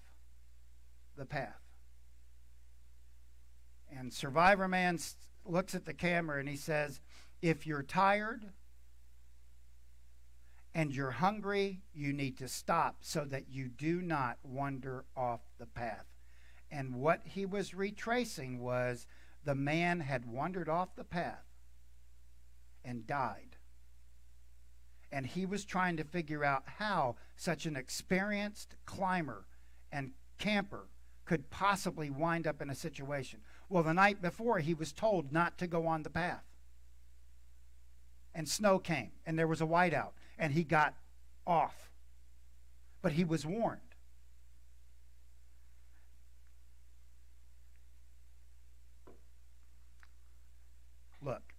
the 1.17 1.25
path. 1.25 1.61
And 3.91 4.13
Survivor 4.13 4.67
Man 4.67 4.99
looks 5.45 5.75
at 5.75 5.85
the 5.85 5.93
camera 5.93 6.39
and 6.39 6.47
he 6.47 6.55
says, 6.55 7.01
If 7.41 7.67
you're 7.67 7.83
tired 7.83 8.45
and 10.73 10.93
you're 10.93 11.11
hungry, 11.11 11.81
you 11.93 12.13
need 12.13 12.37
to 12.37 12.47
stop 12.47 12.97
so 13.01 13.25
that 13.25 13.49
you 13.49 13.67
do 13.67 14.01
not 14.01 14.37
wander 14.43 15.05
off 15.17 15.41
the 15.57 15.65
path. 15.65 16.05
And 16.71 16.95
what 16.95 17.21
he 17.25 17.45
was 17.45 17.73
retracing 17.73 18.59
was 18.59 19.07
the 19.43 19.55
man 19.55 20.01
had 20.01 20.25
wandered 20.25 20.69
off 20.69 20.95
the 20.95 21.03
path 21.03 21.45
and 22.85 23.07
died 23.07 23.57
and 25.11 25.25
he 25.25 25.45
was 25.45 25.65
trying 25.65 25.97
to 25.97 26.03
figure 26.03 26.43
out 26.43 26.63
how 26.77 27.15
such 27.35 27.65
an 27.65 27.75
experienced 27.75 28.75
climber 28.85 29.45
and 29.91 30.11
camper 30.37 30.87
could 31.25 31.49
possibly 31.49 32.09
wind 32.09 32.47
up 32.47 32.61
in 32.61 32.69
a 32.69 32.75
situation. 32.75 33.39
Well, 33.69 33.83
the 33.83 33.93
night 33.93 34.21
before, 34.21 34.59
he 34.59 34.73
was 34.73 34.91
told 34.91 35.31
not 35.31 35.57
to 35.59 35.67
go 35.67 35.85
on 35.85 36.03
the 36.03 36.09
path. 36.09 36.43
And 38.33 38.47
snow 38.47 38.79
came, 38.79 39.11
and 39.25 39.37
there 39.37 39.47
was 39.47 39.61
a 39.61 39.65
whiteout, 39.65 40.11
and 40.37 40.53
he 40.53 40.63
got 40.63 40.95
off. 41.45 41.91
But 43.01 43.13
he 43.13 43.23
was 43.23 43.45
warned. 43.45 43.81
Look, 51.21 51.53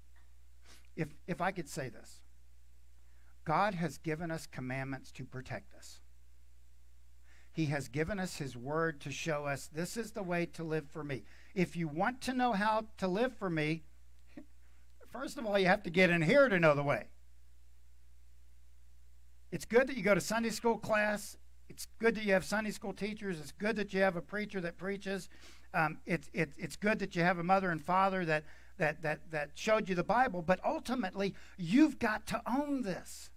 if, 0.97 1.09
if 1.27 1.41
I 1.41 1.51
could 1.51 1.69
say 1.69 1.89
this, 1.89 2.21
God 3.45 3.75
has 3.75 3.99
given 3.99 4.31
us 4.31 4.47
commandments 4.47 5.11
to 5.13 5.25
protect 5.25 5.75
us. 5.75 6.01
He 7.53 7.67
has 7.67 7.89
given 7.89 8.19
us 8.19 8.37
His 8.37 8.57
word 8.57 9.01
to 9.01 9.11
show 9.11 9.47
us 9.47 9.69
this 9.73 9.97
is 9.97 10.13
the 10.13 10.23
way 10.23 10.47
to 10.47 10.63
live 10.63 10.87
for 10.89 11.03
me. 11.03 11.25
If 11.55 11.77
you 11.77 11.89
want 11.89 12.21
to 12.23 12.33
know 12.33 12.53
how 12.53 12.87
to 12.99 13.09
live 13.09 13.37
for 13.37 13.51
me, 13.51 13.83
first 15.11 15.37
of 15.37 15.47
all, 15.47 15.59
you 15.59 15.67
have 15.67 15.83
to 15.83 15.91
get 15.91 16.11
in 16.11 16.23
here 16.23 16.49
to 16.49 16.61
know 16.61 16.75
the 16.75 16.83
way. 16.83 17.07
It's 19.51 19.65
good 19.65 19.89
that 19.89 19.97
you 19.97 20.03
go 20.03 20.15
to 20.15 20.21
Sunday 20.21 20.51
school 20.51 20.79
class. 20.79 21.37
It's 21.69 21.87
good 21.99 22.15
that 22.15 22.25
you 22.25 22.33
have 22.33 22.45
Sunday 22.45 22.71
school 22.71 22.93
teachers. 22.93 23.41
It's 23.41 23.53
good 23.53 23.77
that 23.77 23.93
you 23.93 24.01
have 24.01 24.17
a 24.17 24.23
preacher 24.23 24.61
that 24.61 24.79
preaches. 24.79 25.29
Um, 25.75 25.99
it's, 26.07 26.31
it, 26.33 26.53
it's 26.57 26.77
good 26.77 27.01
that 27.01 27.17
you 27.17 27.23
have 27.23 27.39
a 27.39 27.45
mother 27.45 27.71
and 27.71 27.83
father 27.83 28.25
that, 28.27 28.45
that, 28.81 29.03
that, 29.03 29.21
that 29.31 29.51
showed 29.55 29.89
you 29.89 29.95
the 29.95 30.03
Bible. 30.03 30.43
But 30.43 30.59
ultimately, 30.65 31.35
you've 31.57 31.99
got 31.99 32.27
to 32.27 32.43
own 32.47 32.83
this. 32.83 33.31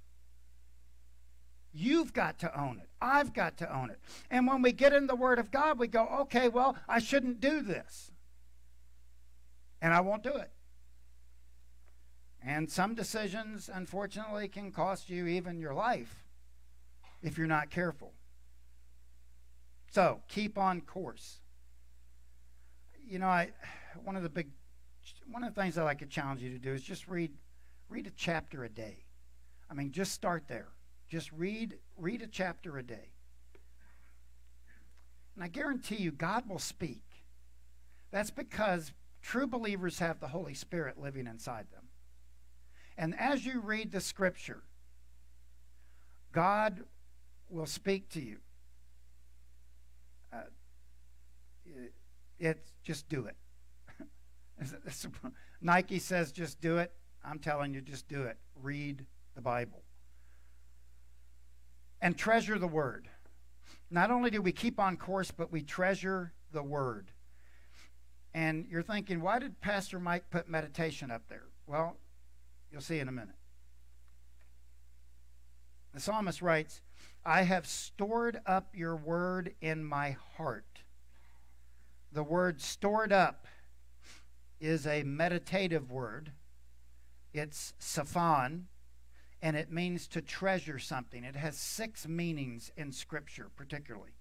You've 1.72 2.14
got 2.14 2.40
to 2.40 2.60
own 2.60 2.80
it. 2.80 2.90
I've 3.02 3.34
got 3.34 3.58
to 3.58 3.76
own 3.76 3.90
it. 3.90 4.00
And 4.32 4.48
when 4.48 4.62
we 4.62 4.72
get 4.72 4.94
in 4.94 5.08
the 5.08 5.16
Word 5.16 5.40
of 5.40 5.52
God, 5.52 5.80
we 5.80 5.88
go, 5.88 6.08
okay, 6.22 6.50
well, 6.50 6.76
I 6.88 7.00
shouldn't 7.00 7.40
do 7.40 7.62
this. 7.62 8.12
And 9.82 9.94
I 9.94 10.02
won't 10.02 10.24
do 10.24 10.36
it. 10.36 10.52
And 12.46 12.70
some 12.70 12.94
decisions, 12.94 13.70
unfortunately, 13.74 14.48
can 14.48 14.72
cost 14.72 15.10
you 15.10 15.28
even 15.28 15.60
your 15.60 15.74
life 15.74 16.26
if 17.22 17.38
you're 17.38 17.48
not 17.48 17.70
careful. 17.70 18.14
So 19.92 20.22
keep 20.28 20.58
on 20.58 20.82
course. 20.82 21.40
You 23.08 23.20
know, 23.20 23.28
I 23.28 23.52
one 24.04 24.16
of 24.16 24.24
the 24.24 24.30
big 24.30 24.50
one 25.30 25.44
of 25.44 25.54
the 25.54 25.62
things 25.62 25.78
I 25.78 25.84
like 25.84 26.00
to 26.00 26.06
challenge 26.06 26.42
you 26.42 26.50
to 26.52 26.60
do 26.60 26.74
is 26.74 26.82
just 26.82 27.08
read 27.08 27.32
read 27.90 28.08
a 28.08 28.12
chapter 28.12 28.64
a 28.64 28.70
day. 28.70 29.06
I 29.70 29.74
mean, 29.74 29.92
just 29.92 30.14
start 30.14 30.46
there. 30.48 30.70
Just 31.10 31.32
read 31.32 31.78
read 31.98 32.22
a 32.22 32.28
chapter 32.28 32.78
a 32.78 32.84
day. 32.84 33.12
And 35.36 35.44
I 35.44 35.48
guarantee 35.48 35.98
you 35.98 36.12
God 36.12 36.48
will 36.48 36.60
speak. 36.60 37.04
That's 38.12 38.32
because 38.32 38.92
true 39.22 39.48
believers 39.48 40.00
have 40.00 40.20
the 40.20 40.28
Holy 40.28 40.54
Spirit 40.54 41.00
living 41.00 41.28
inside 41.28 41.66
them. 41.72 41.88
And 42.98 43.20
as 43.20 43.46
you 43.46 43.60
read 43.60 43.92
the 43.92 44.02
scripture, 44.02 44.64
God 46.32 46.84
will 47.50 47.66
speak 47.66 48.10
to 48.10 48.22
you. 48.22 48.38
Uh, 50.32 50.42
it, 51.66 51.94
it's 52.40 52.72
just 52.84 53.10
do 53.10 53.26
it. 53.26 53.36
Nike 55.62 56.00
says 56.00 56.32
just 56.32 56.62
do 56.62 56.78
it. 56.78 56.92
I'm 57.24 57.40
telling 57.40 57.74
you, 57.74 57.82
just 57.82 58.08
do 58.08 58.24
it. 58.24 58.38
Read 58.62 59.06
the 59.36 59.42
Bible 59.42 59.84
and 62.04 62.18
treasure 62.18 62.60
the 62.60 62.68
word. 62.68 63.08
Not 63.90 64.12
only 64.12 64.30
do 64.30 64.42
we 64.42 64.52
keep 64.52 64.80
on 64.80 64.98
course, 64.98 65.32
but 65.32 65.52
we 65.52 65.64
treasure 65.64 66.34
the 66.52 66.62
word. 66.62 67.12
And 68.34 68.66
you're 68.70 68.84
thinking, 68.84 69.22
why 69.22 69.40
did 69.40 69.62
Pastor 69.62 70.00
Mike 70.00 70.30
put 70.30 70.50
meditation 70.50 71.10
up 71.10 71.22
there? 71.30 71.46
Well, 71.66 71.96
you'll 72.72 72.82
see 72.82 73.00
in 73.00 73.08
a 73.08 73.12
minute. 73.12 73.36
The 75.94 76.02
psalmist 76.02 76.42
writes, 76.42 76.82
I 77.26 77.44
have 77.44 77.66
stored 77.66 78.42
up 78.46 78.74
your 78.74 78.98
word 78.98 79.54
in 79.62 79.86
my 79.86 80.18
heart. 80.36 80.82
The 82.12 82.24
word 82.24 82.60
stored 82.60 83.14
up 83.14 83.48
is 84.64 84.88
a 84.88 85.04
meditative 85.04 85.92
word. 85.92 86.32
It's 87.34 87.74
safan, 87.80 88.64
and 89.42 89.58
it 89.58 89.72
means 89.72 90.08
to 90.10 90.22
treasure 90.22 90.80
something. 90.80 91.24
It 91.24 91.36
has 91.36 91.58
six 91.58 92.08
meanings 92.08 92.72
in 92.78 92.92
Scripture, 92.92 93.50
particularly. 93.56 94.12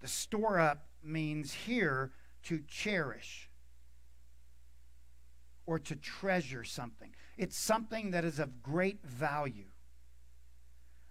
The 0.00 0.08
store 0.08 0.60
up 0.60 0.86
means 1.02 1.52
here 1.52 2.12
to 2.44 2.60
cherish 2.68 3.50
or 5.66 5.78
to 5.80 5.96
treasure 5.96 6.64
something. 6.64 7.14
It's 7.36 7.58
something 7.58 8.12
that 8.12 8.24
is 8.24 8.38
of 8.38 8.62
great 8.62 9.04
value. 9.04 9.66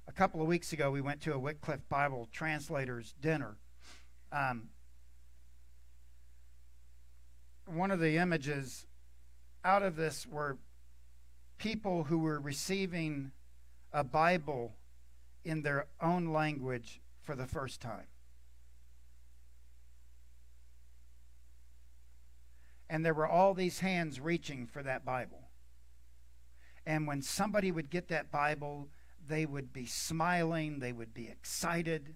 A 0.08 0.12
couple 0.14 0.42
of 0.42 0.48
weeks 0.48 0.72
ago, 0.72 0.90
we 0.90 1.02
went 1.02 1.22
to 1.22 1.34
a 1.34 1.40
Wycliffe 1.40 1.88
Bible 1.90 2.30
translators 2.32 3.14
dinner. 3.20 3.58
Um, 4.32 4.70
one 7.68 7.92
of 7.92 8.00
the 8.00 8.18
images 8.18 8.86
out 9.64 9.84
of 9.84 9.96
this 9.96 10.26
were 10.26 10.58
people 11.58 12.06
who 12.06 12.20
were 12.20 12.40
receiving 12.40 13.32
a 13.92 14.04
Bible 14.04 14.76
in 15.44 15.62
their 15.62 15.88
own 16.02 16.32
language 16.32 17.02
for 17.24 17.36
the 17.36 17.46
first 17.46 17.82
time. 17.82 18.08
And 22.90 23.06
there 23.06 23.14
were 23.14 23.28
all 23.28 23.54
these 23.54 23.80
hands 23.80 24.20
reaching 24.20 24.66
for 24.66 24.82
that 24.84 25.04
Bible. 25.04 25.50
And 26.86 27.06
when 27.06 27.22
somebody 27.22 27.70
would 27.70 27.90
get 27.90 28.08
that 28.08 28.32
Bible, 28.32 28.88
they 29.28 29.46
would 29.46 29.74
be 29.74 29.86
smiling, 29.86 30.80
they 30.80 30.94
would 30.94 31.14
be 31.14 31.28
excited. 31.28 32.16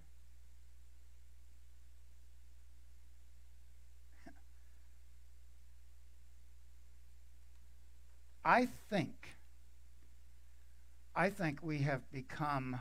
I 8.44 8.68
think 8.90 9.36
I 11.14 11.28
think 11.28 11.62
we 11.62 11.78
have 11.78 12.10
become 12.10 12.80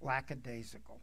lackadaisical. 0.00 1.00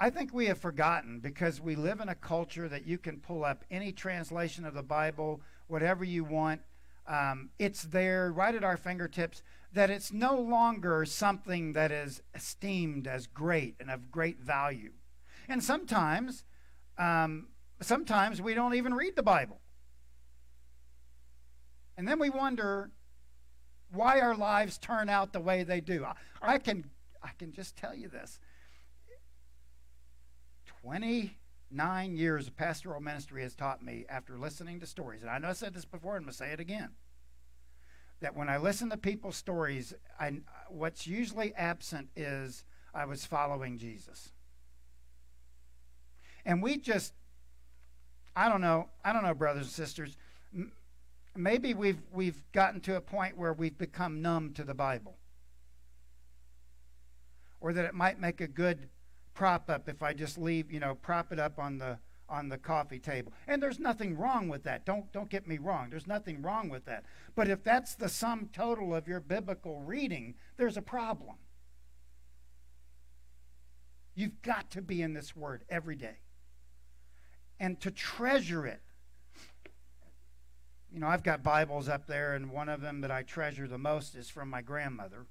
I 0.00 0.10
think 0.10 0.32
we 0.32 0.46
have 0.46 0.58
forgotten 0.58 1.20
because 1.20 1.60
we 1.60 1.74
live 1.74 2.00
in 2.00 2.08
a 2.08 2.14
culture 2.14 2.68
that 2.68 2.86
you 2.86 2.98
can 2.98 3.18
pull 3.18 3.44
up 3.44 3.64
any 3.70 3.92
translation 3.92 4.64
of 4.64 4.74
the 4.74 4.82
Bible, 4.82 5.40
whatever 5.66 6.04
you 6.04 6.24
want. 6.24 6.60
Um, 7.06 7.50
it's 7.58 7.82
there 7.82 8.30
right 8.32 8.54
at 8.54 8.62
our 8.62 8.76
fingertips, 8.76 9.42
that 9.72 9.90
it's 9.90 10.12
no 10.12 10.38
longer 10.38 11.04
something 11.04 11.72
that 11.72 11.90
is 11.90 12.22
esteemed 12.34 13.06
as 13.06 13.26
great 13.26 13.76
and 13.80 13.90
of 13.90 14.10
great 14.10 14.40
value. 14.40 14.92
And 15.48 15.64
sometimes, 15.64 16.44
um, 16.98 17.48
sometimes 17.80 18.42
we 18.42 18.54
don't 18.54 18.74
even 18.74 18.94
read 18.94 19.16
the 19.16 19.22
Bible. 19.22 19.60
And 21.96 22.06
then 22.06 22.18
we 22.18 22.30
wonder 22.30 22.90
why 23.92 24.20
our 24.20 24.36
lives 24.36 24.78
turn 24.78 25.08
out 25.08 25.32
the 25.32 25.40
way 25.40 25.64
they 25.64 25.80
do. 25.80 26.06
I 26.42 26.58
can, 26.58 26.84
I 27.22 27.30
can 27.38 27.52
just 27.52 27.76
tell 27.76 27.94
you 27.94 28.08
this 28.08 28.38
29 30.82 32.16
years 32.16 32.46
of 32.46 32.56
pastoral 32.56 33.00
ministry 33.00 33.42
has 33.42 33.54
taught 33.54 33.82
me 33.82 34.04
after 34.08 34.38
listening 34.38 34.80
to 34.80 34.86
stories, 34.86 35.22
and 35.22 35.30
I 35.30 35.38
know 35.38 35.48
I 35.48 35.52
said 35.52 35.74
this 35.74 35.84
before, 35.84 36.16
I'm 36.16 36.22
going 36.22 36.32
to 36.32 36.36
say 36.36 36.52
it 36.52 36.60
again. 36.60 36.90
That 38.20 38.36
when 38.36 38.48
I 38.48 38.56
listen 38.56 38.90
to 38.90 38.96
people's 38.96 39.36
stories, 39.36 39.94
I, 40.18 40.40
what's 40.68 41.06
usually 41.06 41.54
absent 41.54 42.08
is 42.16 42.64
I 42.92 43.04
was 43.04 43.24
following 43.24 43.78
Jesus. 43.78 44.30
And 46.48 46.60
we 46.60 46.78
just, 46.78 47.12
I 48.34 48.48
don't 48.48 48.60
know, 48.60 48.88
I 49.04 49.12
don't 49.12 49.22
know, 49.22 49.34
brothers 49.34 49.66
and 49.66 49.72
sisters 49.72 50.16
maybe 51.38 51.72
we've 51.72 52.02
we've 52.12 52.42
gotten 52.52 52.80
to 52.80 52.96
a 52.96 53.00
point 53.00 53.38
where 53.38 53.52
we've 53.52 53.78
become 53.78 54.20
numb 54.20 54.52
to 54.54 54.64
the 54.64 54.74
Bible. 54.74 55.16
Or 57.60 57.72
that 57.72 57.84
it 57.84 57.94
might 57.94 58.20
make 58.20 58.40
a 58.40 58.48
good 58.48 58.88
prop 59.34 59.70
up 59.70 59.88
if 59.88 60.02
I 60.02 60.12
just 60.12 60.36
leave, 60.36 60.70
you 60.70 60.80
know, 60.80 60.94
prop 60.96 61.32
it 61.32 61.38
up 61.38 61.58
on 61.58 61.78
the 61.78 61.98
on 62.28 62.48
the 62.48 62.58
coffee 62.58 62.98
table. 62.98 63.32
And 63.46 63.62
there's 63.62 63.78
nothing 63.78 64.16
wrong 64.16 64.48
with 64.48 64.64
that. 64.64 64.84
Don't 64.84 65.10
don't 65.12 65.30
get 65.30 65.46
me 65.46 65.58
wrong. 65.58 65.88
There's 65.90 66.06
nothing 66.06 66.42
wrong 66.42 66.68
with 66.68 66.84
that. 66.84 67.04
But 67.34 67.48
if 67.48 67.62
that's 67.64 67.94
the 67.94 68.08
sum 68.08 68.50
total 68.52 68.94
of 68.94 69.08
your 69.08 69.20
biblical 69.20 69.80
reading, 69.80 70.34
there's 70.56 70.76
a 70.76 70.82
problem. 70.82 71.36
You've 74.14 74.42
got 74.42 74.70
to 74.72 74.82
be 74.82 75.00
in 75.00 75.14
this 75.14 75.36
word 75.36 75.62
every 75.70 75.94
day. 75.94 76.18
And 77.60 77.80
to 77.80 77.90
treasure 77.90 78.66
it 78.66 78.80
you 80.92 81.00
know, 81.00 81.06
I've 81.06 81.22
got 81.22 81.42
Bibles 81.42 81.88
up 81.88 82.06
there, 82.06 82.34
and 82.34 82.50
one 82.50 82.68
of 82.68 82.80
them 82.80 83.02
that 83.02 83.10
I 83.10 83.22
treasure 83.22 83.68
the 83.68 83.78
most 83.78 84.14
is 84.14 84.30
from 84.30 84.48
my 84.48 84.62
grandmother. 84.62 85.26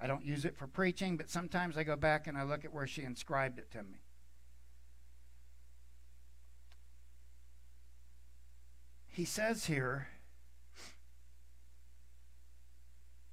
I 0.00 0.06
don't 0.06 0.24
use 0.24 0.44
it 0.44 0.56
for 0.56 0.66
preaching, 0.66 1.16
but 1.16 1.30
sometimes 1.30 1.76
I 1.76 1.84
go 1.84 1.94
back 1.94 2.26
and 2.26 2.36
I 2.36 2.42
look 2.42 2.64
at 2.64 2.72
where 2.72 2.86
she 2.86 3.02
inscribed 3.02 3.58
it 3.58 3.70
to 3.72 3.82
me. 3.82 4.00
He 9.08 9.24
says 9.24 9.66
here, 9.66 10.08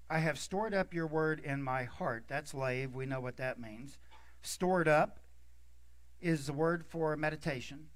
I 0.10 0.20
have 0.20 0.38
stored 0.38 0.74
up 0.74 0.94
your 0.94 1.08
word 1.08 1.40
in 1.40 1.64
my 1.64 1.84
heart. 1.84 2.26
That's 2.28 2.54
lave. 2.54 2.94
We 2.94 3.06
know 3.06 3.22
what 3.22 3.38
that 3.38 3.60
means. 3.60 3.98
Stored 4.42 4.88
up 4.88 5.20
is 6.22 6.48
the 6.48 6.54
word 6.54 6.86
for 6.86 7.16
meditation 7.16 7.88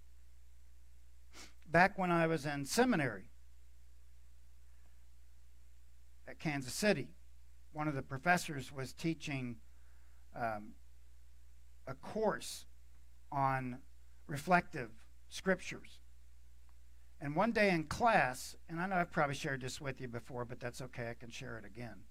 back 1.72 1.98
when 1.98 2.12
I 2.12 2.28
was 2.28 2.46
in 2.46 2.66
seminary 2.66 3.30
at 6.28 6.40
Kansas 6.40 6.74
City, 6.74 7.10
one 7.72 7.88
of 7.88 7.96
the 7.96 8.02
professors 8.02 8.72
was 8.72 8.94
teaching 8.94 9.56
um, 10.36 10.74
a 11.88 11.94
course 11.94 12.66
on 13.32 13.80
reflective 14.28 14.90
scriptures. 15.30 16.00
And 17.22 17.36
one 17.36 17.52
day 17.52 17.70
in 17.70 17.86
class, 17.86 18.56
and 18.68 18.80
I 18.80 18.88
know 18.88 18.96
I've 18.96 19.12
probably 19.12 19.36
shared 19.36 19.62
this 19.62 19.80
with 19.80 20.02
you 20.02 20.08
before, 20.08 20.44
but 20.44 20.60
that's 20.60 20.82
okay, 20.82 21.10
I 21.10 21.14
can 21.14 21.30
share 21.30 21.58
it 21.58 21.66
again. 21.66 22.02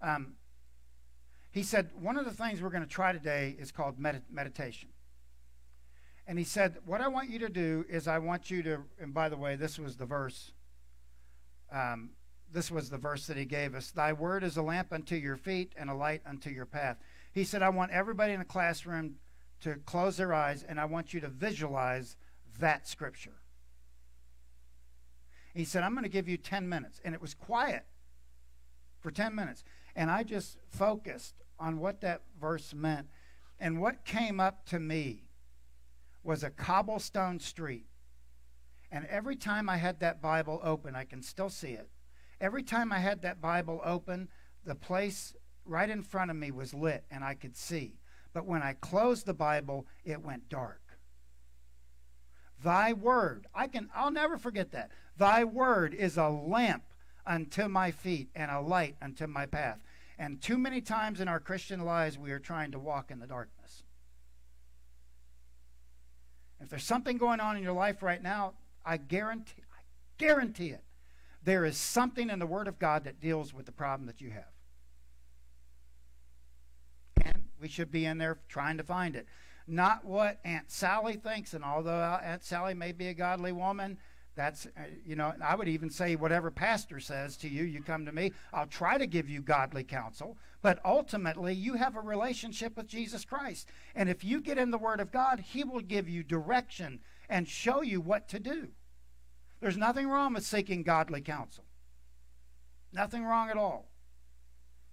Um, 0.00 0.34
he 1.50 1.62
said, 1.62 1.90
One 2.00 2.16
of 2.16 2.24
the 2.24 2.30
things 2.30 2.62
we're 2.62 2.70
going 2.70 2.82
to 2.82 2.88
try 2.88 3.12
today 3.12 3.56
is 3.58 3.72
called 3.72 3.98
med- 3.98 4.24
meditation. 4.30 4.90
And 6.26 6.38
he 6.38 6.44
said, 6.44 6.76
What 6.84 7.00
I 7.00 7.08
want 7.08 7.30
you 7.30 7.38
to 7.40 7.48
do 7.48 7.84
is 7.88 8.08
I 8.08 8.18
want 8.18 8.50
you 8.50 8.62
to, 8.64 8.82
and 9.00 9.14
by 9.14 9.28
the 9.28 9.36
way, 9.36 9.56
this 9.56 9.78
was 9.78 9.96
the 9.96 10.06
verse. 10.06 10.52
Um, 11.72 12.10
this 12.52 12.70
was 12.70 12.90
the 12.90 12.98
verse 12.98 13.26
that 13.26 13.36
he 13.36 13.44
gave 13.44 13.74
us. 13.74 13.90
Thy 13.90 14.12
word 14.12 14.44
is 14.44 14.56
a 14.56 14.62
lamp 14.62 14.92
unto 14.92 15.16
your 15.16 15.36
feet 15.36 15.72
and 15.76 15.90
a 15.90 15.94
light 15.94 16.22
unto 16.26 16.50
your 16.50 16.66
path. 16.66 16.96
He 17.32 17.44
said, 17.44 17.62
I 17.62 17.68
want 17.68 17.90
everybody 17.90 18.32
in 18.32 18.38
the 18.38 18.44
classroom 18.44 19.16
to 19.60 19.74
close 19.84 20.16
their 20.16 20.32
eyes 20.32 20.62
and 20.62 20.78
I 20.80 20.84
want 20.84 21.12
you 21.12 21.20
to 21.20 21.28
visualize 21.28 22.16
that 22.58 22.88
scripture. 22.88 23.40
He 25.54 25.64
said, 25.64 25.82
I'm 25.82 25.92
going 25.92 26.04
to 26.04 26.08
give 26.08 26.28
you 26.28 26.36
10 26.36 26.68
minutes. 26.68 27.00
And 27.04 27.14
it 27.14 27.20
was 27.20 27.34
quiet 27.34 27.84
for 29.00 29.10
10 29.10 29.34
minutes. 29.34 29.64
And 29.94 30.10
I 30.10 30.22
just 30.22 30.58
focused 30.68 31.34
on 31.58 31.78
what 31.78 32.00
that 32.02 32.22
verse 32.40 32.74
meant. 32.74 33.08
And 33.58 33.80
what 33.80 34.04
came 34.04 34.38
up 34.38 34.66
to 34.66 34.78
me 34.78 35.25
was 36.26 36.42
a 36.42 36.50
cobblestone 36.50 37.38
street. 37.38 37.86
And 38.90 39.06
every 39.06 39.36
time 39.36 39.68
I 39.68 39.76
had 39.76 40.00
that 40.00 40.20
Bible 40.20 40.60
open, 40.62 40.94
I 40.94 41.04
can 41.04 41.22
still 41.22 41.50
see 41.50 41.72
it. 41.72 41.88
Every 42.40 42.62
time 42.62 42.92
I 42.92 42.98
had 42.98 43.22
that 43.22 43.40
Bible 43.40 43.80
open, 43.84 44.28
the 44.64 44.74
place 44.74 45.34
right 45.64 45.88
in 45.88 46.02
front 46.02 46.30
of 46.30 46.36
me 46.36 46.50
was 46.50 46.74
lit 46.74 47.04
and 47.10 47.24
I 47.24 47.34
could 47.34 47.56
see. 47.56 47.98
But 48.32 48.44
when 48.44 48.62
I 48.62 48.74
closed 48.74 49.24
the 49.24 49.34
Bible, 49.34 49.86
it 50.04 50.22
went 50.22 50.48
dark. 50.48 50.82
Thy 52.62 52.92
word, 52.92 53.46
I 53.54 53.66
can 53.66 53.88
I'll 53.94 54.10
never 54.10 54.38
forget 54.38 54.72
that. 54.72 54.90
Thy 55.16 55.44
word 55.44 55.94
is 55.94 56.16
a 56.16 56.28
lamp 56.28 56.84
unto 57.26 57.68
my 57.68 57.90
feet 57.90 58.28
and 58.34 58.50
a 58.50 58.60
light 58.60 58.96
unto 59.00 59.26
my 59.26 59.46
path. 59.46 59.78
And 60.18 60.40
too 60.40 60.58
many 60.58 60.80
times 60.80 61.20
in 61.20 61.28
our 61.28 61.40
Christian 61.40 61.84
lives 61.84 62.18
we 62.18 62.32
are 62.32 62.38
trying 62.38 62.72
to 62.72 62.78
walk 62.78 63.10
in 63.10 63.18
the 63.18 63.26
darkness. 63.26 63.82
If 66.60 66.68
there's 66.70 66.84
something 66.84 67.18
going 67.18 67.40
on 67.40 67.56
in 67.56 67.62
your 67.62 67.72
life 67.72 68.02
right 68.02 68.22
now, 68.22 68.54
I 68.84 68.96
guarantee, 68.96 69.62
I 69.72 69.80
guarantee 70.18 70.70
it. 70.70 70.82
There 71.42 71.64
is 71.64 71.76
something 71.76 72.30
in 72.30 72.38
the 72.38 72.46
Word 72.46 72.66
of 72.66 72.78
God 72.78 73.04
that 73.04 73.20
deals 73.20 73.54
with 73.54 73.66
the 73.66 73.72
problem 73.72 74.06
that 74.06 74.20
you 74.20 74.30
have. 74.30 74.44
And 77.24 77.44
we 77.60 77.68
should 77.68 77.90
be 77.90 78.04
in 78.04 78.18
there 78.18 78.38
trying 78.48 78.78
to 78.78 78.82
find 78.82 79.14
it. 79.14 79.26
Not 79.66 80.04
what 80.04 80.40
Aunt 80.44 80.70
Sally 80.70 81.14
thinks, 81.14 81.54
and 81.54 81.64
although 81.64 82.18
Aunt 82.22 82.44
Sally 82.44 82.74
may 82.74 82.92
be 82.92 83.08
a 83.08 83.14
godly 83.14 83.52
woman, 83.52 83.98
that's, 84.36 84.66
uh, 84.66 84.82
you 85.04 85.16
know, 85.16 85.32
I 85.42 85.56
would 85.56 85.66
even 85.66 85.88
say 85.88 86.14
whatever 86.14 86.50
pastor 86.50 87.00
says 87.00 87.38
to 87.38 87.48
you, 87.48 87.64
you 87.64 87.82
come 87.82 88.04
to 88.04 88.12
me, 88.12 88.32
I'll 88.52 88.66
try 88.66 88.98
to 88.98 89.06
give 89.06 89.30
you 89.30 89.40
godly 89.40 89.82
counsel. 89.82 90.36
But 90.60 90.78
ultimately, 90.84 91.54
you 91.54 91.74
have 91.74 91.96
a 91.96 92.00
relationship 92.00 92.76
with 92.76 92.86
Jesus 92.86 93.24
Christ. 93.24 93.68
And 93.94 94.10
if 94.10 94.22
you 94.22 94.42
get 94.42 94.58
in 94.58 94.70
the 94.70 94.78
Word 94.78 95.00
of 95.00 95.10
God, 95.10 95.40
He 95.40 95.64
will 95.64 95.80
give 95.80 96.08
you 96.08 96.22
direction 96.22 97.00
and 97.30 97.48
show 97.48 97.80
you 97.80 98.00
what 98.00 98.28
to 98.28 98.38
do. 98.38 98.68
There's 99.60 99.78
nothing 99.78 100.06
wrong 100.06 100.34
with 100.34 100.44
seeking 100.44 100.82
godly 100.82 101.22
counsel. 101.22 101.64
Nothing 102.92 103.24
wrong 103.24 103.48
at 103.48 103.56
all. 103.56 103.88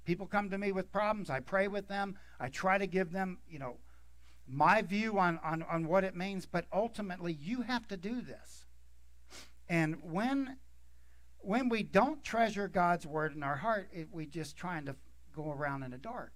People 0.06 0.26
come 0.26 0.50
to 0.52 0.58
me 0.58 0.72
with 0.72 0.92
problems. 0.92 1.30
I 1.30 1.42
pray 1.42 1.68
with 1.68 1.90
them. 1.90 2.16
I 2.40 2.48
try 2.48 2.78
to 2.78 2.88
give 2.88 3.12
them, 3.12 3.40
you 3.50 3.60
know, 3.60 3.76
my 4.48 4.82
view 4.82 5.20
on, 5.20 5.40
on, 5.44 5.64
on 5.64 5.88
what 5.88 6.04
it 6.06 6.16
means. 6.16 6.46
But 6.46 6.66
ultimately, 6.72 7.34
you 7.34 7.62
have 7.62 7.88
to 7.90 7.98
do 7.98 8.22
this. 8.22 8.66
And 9.74 9.98
when 10.04 10.58
when 11.40 11.68
we 11.68 11.82
don't 11.82 12.24
treasure 12.24 12.68
God's 12.68 13.08
word 13.08 13.36
in 13.36 13.42
our 13.42 13.56
heart, 13.56 13.90
it, 13.92 14.08
we 14.12 14.28
just 14.28 14.56
trying 14.56 14.86
to 14.86 14.96
go 15.36 15.52
around 15.52 15.82
in 15.82 15.90
the 15.90 15.98
dark. 15.98 16.32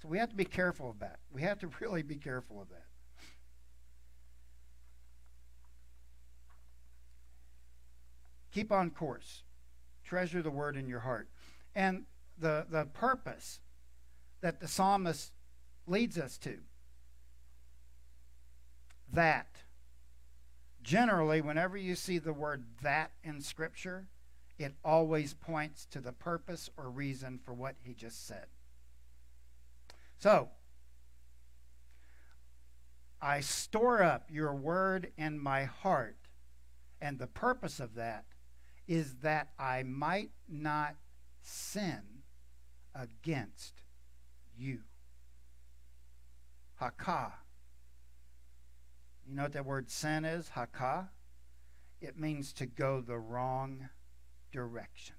So 0.00 0.08
we 0.08 0.16
have 0.16 0.30
to 0.30 0.34
be 0.34 0.46
careful 0.46 0.88
of 0.88 1.00
that. 1.00 1.18
We 1.30 1.42
have 1.42 1.58
to 1.58 1.68
really 1.80 2.02
be 2.02 2.14
careful 2.14 2.62
of 2.62 2.70
that. 2.70 2.86
Keep 8.52 8.72
on 8.72 8.90
course. 8.90 9.42
Treasure 10.02 10.40
the 10.40 10.50
word 10.50 10.78
in 10.78 10.88
your 10.88 11.00
heart. 11.00 11.28
And 11.74 12.04
the, 12.38 12.66
the 12.70 12.86
purpose 12.86 13.60
that 14.40 14.60
the 14.60 14.66
psalmist 14.66 15.30
leads 15.86 16.16
us 16.16 16.38
to 16.38 16.56
that. 19.12 19.61
Generally, 20.82 21.40
whenever 21.42 21.76
you 21.76 21.94
see 21.94 22.18
the 22.18 22.32
word 22.32 22.64
that 22.82 23.12
in 23.22 23.40
Scripture, 23.40 24.08
it 24.58 24.74
always 24.84 25.34
points 25.34 25.86
to 25.86 26.00
the 26.00 26.12
purpose 26.12 26.68
or 26.76 26.90
reason 26.90 27.38
for 27.44 27.54
what 27.54 27.76
he 27.80 27.94
just 27.94 28.26
said. 28.26 28.46
So, 30.18 30.50
I 33.20 33.40
store 33.40 34.02
up 34.02 34.28
your 34.30 34.54
word 34.54 35.12
in 35.16 35.38
my 35.38 35.64
heart, 35.64 36.16
and 37.00 37.18
the 37.18 37.28
purpose 37.28 37.78
of 37.78 37.94
that 37.94 38.24
is 38.88 39.14
that 39.22 39.48
I 39.58 39.84
might 39.84 40.30
not 40.48 40.96
sin 41.40 42.02
against 42.94 43.82
you. 44.56 44.80
Hakah. 46.80 47.32
You 49.32 49.36
know 49.36 49.44
what 49.44 49.54
that 49.54 49.64
word 49.64 49.90
sin 49.90 50.26
is? 50.26 50.50
Hakah? 50.54 51.08
It 52.02 52.20
means 52.20 52.52
to 52.52 52.66
go 52.66 53.00
the 53.00 53.16
wrong 53.16 53.88
direction. 54.52 55.16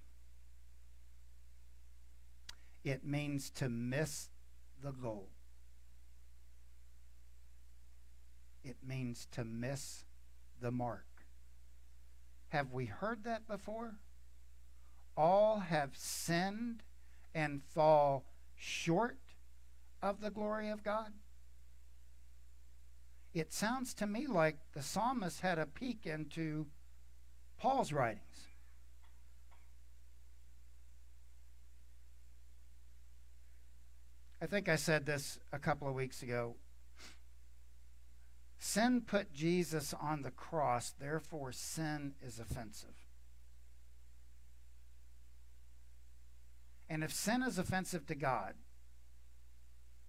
It 2.84 3.04
means 3.04 3.49
to 3.56 3.69
miss 3.69 4.30
the 4.84 4.91
goal. 4.91 5.30
It 8.63 8.76
means 8.88 9.28
to 9.32 9.43
miss 9.43 10.06
the 10.62 10.69
mark. 10.69 11.08
Have 12.49 12.71
we 12.71 12.86
heard 12.86 13.23
that 13.23 13.47
before? 13.47 13.95
All 15.17 15.62
have 15.62 15.97
sinned 15.97 16.84
and 17.34 17.63
fall 17.63 18.26
short 18.56 19.17
of 20.04 20.21
the 20.21 20.30
glory 20.30 20.69
of 20.69 20.84
God? 20.84 21.13
It 23.34 23.52
sounds 23.52 23.93
to 23.96 24.06
me 24.06 24.28
like 24.28 24.58
the 24.74 24.84
psalmist 24.84 25.41
had 25.41 25.58
a 25.58 25.65
peek 25.65 26.06
into 26.06 26.67
Paul's 27.58 27.91
writings. 27.91 28.48
I 34.41 34.46
think 34.46 34.67
I 34.67 34.76
said 34.76 35.06
this 35.06 35.39
a 35.52 35.58
couple 35.58 35.88
of 35.88 35.96
weeks 35.96 36.22
ago. 36.22 36.58
Sin 38.60 39.02
put 39.02 39.34
Jesus 39.34 39.93
on 40.00 40.22
the 40.22 40.32
cross, 40.32 40.93
therefore, 41.00 41.52
sin 41.52 42.13
is 42.22 42.39
offensive. 42.39 42.96
And 46.89 47.04
if 47.04 47.12
sin 47.12 47.41
is 47.41 47.58
offensive 47.58 48.06
to 48.08 48.15
God, 48.15 48.54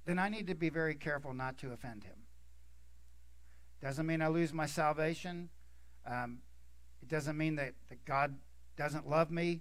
then 0.04 0.18
I 0.18 0.28
need 0.28 0.48
to 0.48 0.54
be 0.54 0.68
very 0.68 0.94
careful 0.94 1.32
not 1.32 1.56
to 1.58 1.72
offend 1.72 2.04
him. 2.04 2.23
Doesn't 3.84 4.06
mean 4.06 4.22
I 4.22 4.28
lose 4.28 4.54
my 4.54 4.64
salvation. 4.64 5.50
Um, 6.06 6.38
it 7.02 7.08
doesn't 7.10 7.36
mean 7.36 7.56
that, 7.56 7.74
that 7.90 8.02
God 8.06 8.34
doesn't 8.78 9.06
love 9.06 9.30
me. 9.30 9.60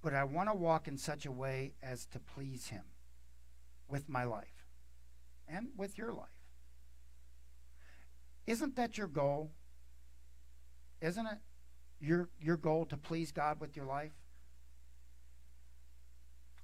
But 0.00 0.14
I 0.14 0.22
want 0.22 0.48
to 0.48 0.54
walk 0.54 0.86
in 0.86 0.96
such 0.96 1.26
a 1.26 1.32
way 1.32 1.72
as 1.82 2.06
to 2.12 2.20
please 2.20 2.68
him 2.68 2.84
with 3.88 4.08
my 4.08 4.22
life 4.22 4.68
and 5.48 5.70
with 5.76 5.98
your 5.98 6.12
life. 6.12 6.28
Isn't 8.46 8.76
that 8.76 8.96
your 8.96 9.08
goal? 9.08 9.50
Isn't 11.00 11.26
it 11.26 11.38
your, 12.00 12.28
your 12.40 12.56
goal 12.56 12.84
to 12.86 12.96
please 12.96 13.32
God 13.32 13.58
with 13.58 13.76
your 13.76 13.86
life? 13.86 14.12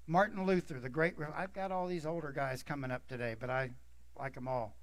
Martin 0.07 0.47
Luther, 0.47 0.79
the 0.79 0.89
great, 0.89 1.15
I've 1.35 1.55
got 1.55 1.73
all 1.73 1.89
these 1.89 2.07
older 2.07 2.31
guys 2.31 2.63
coming 2.63 2.93
up 2.93 3.09
today, 3.09 3.35
but 3.37 3.51
I 3.51 3.71
like 4.17 4.37
them 4.37 4.47
all. 4.47 4.77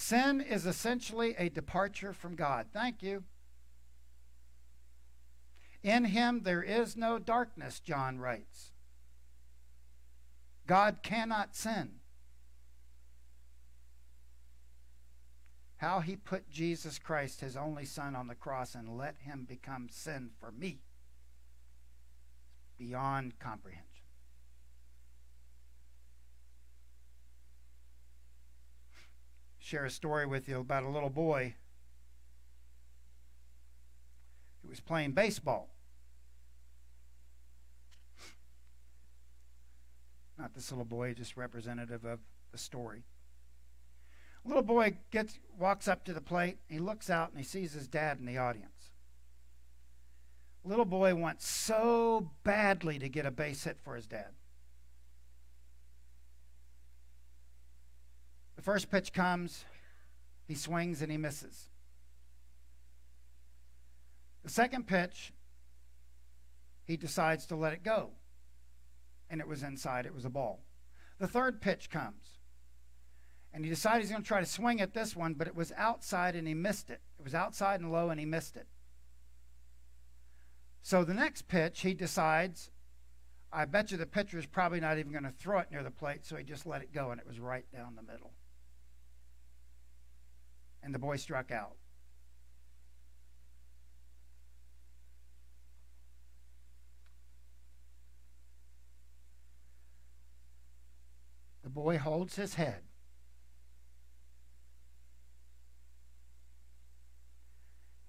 Sin 0.00 0.40
is 0.40 0.64
essentially 0.64 1.34
a 1.36 1.50
departure 1.50 2.14
from 2.14 2.34
God. 2.34 2.66
Thank 2.72 3.02
you. 3.02 3.22
In 5.82 6.06
him 6.06 6.40
there 6.42 6.62
is 6.62 6.96
no 6.96 7.18
darkness, 7.18 7.80
John 7.80 8.18
writes. 8.18 8.72
God 10.66 10.98
cannot 11.02 11.54
sin. 11.54 12.00
how 15.76 16.00
he 16.00 16.14
put 16.14 16.50
Jesus 16.50 16.98
Christ, 16.98 17.40
his 17.40 17.56
only 17.56 17.86
Son, 17.86 18.14
on 18.14 18.26
the 18.26 18.34
cross 18.34 18.74
and 18.74 18.98
let 18.98 19.16
him 19.20 19.46
become 19.48 19.88
sin 19.90 20.28
for 20.38 20.52
me 20.52 20.80
beyond 22.76 23.38
comprehension. 23.38 23.99
Share 29.70 29.84
a 29.84 29.90
story 29.90 30.26
with 30.26 30.48
you 30.48 30.58
about 30.58 30.82
a 30.82 30.88
little 30.88 31.10
boy 31.10 31.54
who 34.60 34.68
was 34.68 34.80
playing 34.80 35.12
baseball. 35.12 35.68
Not 40.36 40.54
this 40.54 40.72
little 40.72 40.84
boy, 40.84 41.14
just 41.14 41.36
representative 41.36 42.04
of 42.04 42.18
the 42.50 42.58
story 42.58 43.04
A 44.44 44.48
little 44.48 44.64
boy 44.64 44.96
gets 45.12 45.38
walks 45.56 45.86
up 45.86 46.04
to 46.06 46.12
the 46.12 46.20
plate. 46.20 46.58
He 46.68 46.80
looks 46.80 47.08
out 47.08 47.28
and 47.30 47.38
he 47.38 47.44
sees 47.44 47.72
his 47.72 47.86
dad 47.86 48.18
in 48.18 48.26
the 48.26 48.38
audience. 48.38 48.90
Little 50.64 50.84
boy 50.84 51.14
wants 51.14 51.46
so 51.46 52.32
badly 52.42 52.98
to 52.98 53.08
get 53.08 53.24
a 53.24 53.30
base 53.30 53.62
hit 53.62 53.78
for 53.78 53.94
his 53.94 54.08
dad. 54.08 54.32
The 58.60 58.64
first 58.64 58.90
pitch 58.90 59.14
comes, 59.14 59.64
he 60.46 60.54
swings 60.54 61.00
and 61.00 61.10
he 61.10 61.16
misses. 61.16 61.70
The 64.42 64.50
second 64.50 64.86
pitch, 64.86 65.32
he 66.84 66.98
decides 66.98 67.46
to 67.46 67.56
let 67.56 67.72
it 67.72 67.82
go. 67.82 68.10
And 69.30 69.40
it 69.40 69.48
was 69.48 69.62
inside, 69.62 70.04
it 70.04 70.12
was 70.12 70.26
a 70.26 70.28
ball. 70.28 70.60
The 71.18 71.26
third 71.26 71.62
pitch 71.62 71.88
comes 71.88 72.36
and 73.54 73.64
he 73.64 73.70
decided 73.70 74.02
he's 74.02 74.10
going 74.10 74.20
to 74.20 74.28
try 74.28 74.40
to 74.40 74.46
swing 74.46 74.82
at 74.82 74.92
this 74.92 75.16
one, 75.16 75.32
but 75.32 75.46
it 75.46 75.56
was 75.56 75.72
outside 75.78 76.36
and 76.36 76.46
he 76.46 76.52
missed 76.52 76.90
it. 76.90 77.00
It 77.18 77.24
was 77.24 77.34
outside 77.34 77.80
and 77.80 77.90
low 77.90 78.10
and 78.10 78.20
he 78.20 78.26
missed 78.26 78.58
it. 78.58 78.66
So 80.82 81.02
the 81.02 81.14
next 81.14 81.48
pitch, 81.48 81.80
he 81.80 81.94
decides, 81.94 82.70
I 83.50 83.64
bet 83.64 83.90
you 83.90 83.96
the 83.96 84.04
pitcher 84.04 84.38
is 84.38 84.44
probably 84.44 84.80
not 84.80 84.98
even 84.98 85.12
going 85.12 85.24
to 85.24 85.30
throw 85.30 85.60
it 85.60 85.70
near 85.70 85.82
the 85.82 85.90
plate, 85.90 86.26
so 86.26 86.36
he 86.36 86.44
just 86.44 86.66
let 86.66 86.82
it 86.82 86.92
go, 86.92 87.10
and 87.10 87.18
it 87.18 87.26
was 87.26 87.40
right 87.40 87.64
down 87.72 87.96
the 87.96 88.02
middle. 88.02 88.32
And 90.90 90.94
the 90.96 90.98
boy 90.98 91.14
struck 91.18 91.52
out. 91.52 91.76
The 101.62 101.70
boy 101.70 101.96
holds 101.96 102.34
his 102.34 102.54
head 102.54 102.82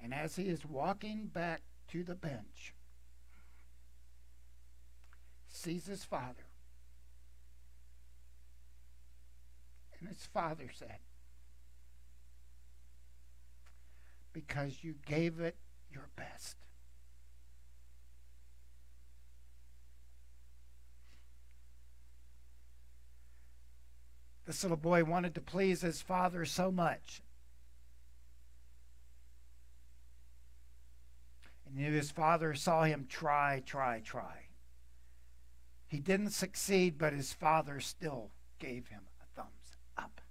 And 0.02 0.12
as 0.12 0.38
he 0.38 0.50
is 0.50 0.66
walking 0.66 1.28
back 1.28 1.62
to 1.90 2.04
the 2.04 2.16
bench, 2.16 2.74
sees 5.48 5.86
his 5.86 6.04
father. 6.04 6.48
And 10.00 10.10
his 10.10 10.26
father 10.26 10.72
said, 10.74 10.98
Because 14.34 14.84
you 14.84 14.96
gave 15.06 15.40
it 15.40 15.56
your 15.92 16.10
best. 16.16 16.58
This 24.46 24.64
little 24.64 24.78
boy 24.78 25.04
wanted 25.04 25.36
to 25.36 25.42
please 25.42 25.82
his 25.82 26.02
father 26.02 26.46
so 26.46 26.72
much 26.72 27.22
And 31.76 31.94
his 31.94 32.12
father 32.12 32.54
saw 32.54 32.84
him 32.84 33.06
try, 33.10 33.64
try, 33.66 34.02
try. 34.04 34.48
He 35.88 36.00
didn't 36.00 36.32
succeed, 36.32 36.98
but 36.98 37.14
his 37.14 37.34
father 37.34 37.80
still 37.80 38.32
gave 38.60 38.88
him 38.88 39.02
a 39.22 39.26
thumbs 39.36 39.78
up. 39.98 40.22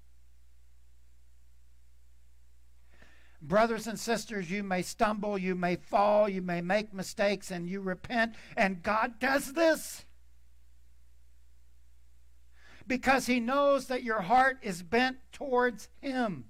Brothers 3.42 3.86
and 3.86 3.98
sisters, 3.98 4.50
you 4.50 4.62
may 4.62 4.82
stumble, 4.82 5.38
you 5.38 5.54
may 5.54 5.76
fall, 5.76 6.28
you 6.28 6.42
may 6.42 6.60
make 6.60 6.92
mistakes, 6.92 7.50
and 7.50 7.68
you 7.68 7.80
repent, 7.80 8.34
and 8.56 8.82
God 8.82 9.18
does 9.18 9.54
this 9.54 10.04
because 12.86 13.26
He 13.26 13.40
knows 13.40 13.86
that 13.86 14.02
your 14.02 14.22
heart 14.22 14.58
is 14.62 14.82
bent 14.82 15.18
towards 15.32 15.88
Him. 16.02 16.49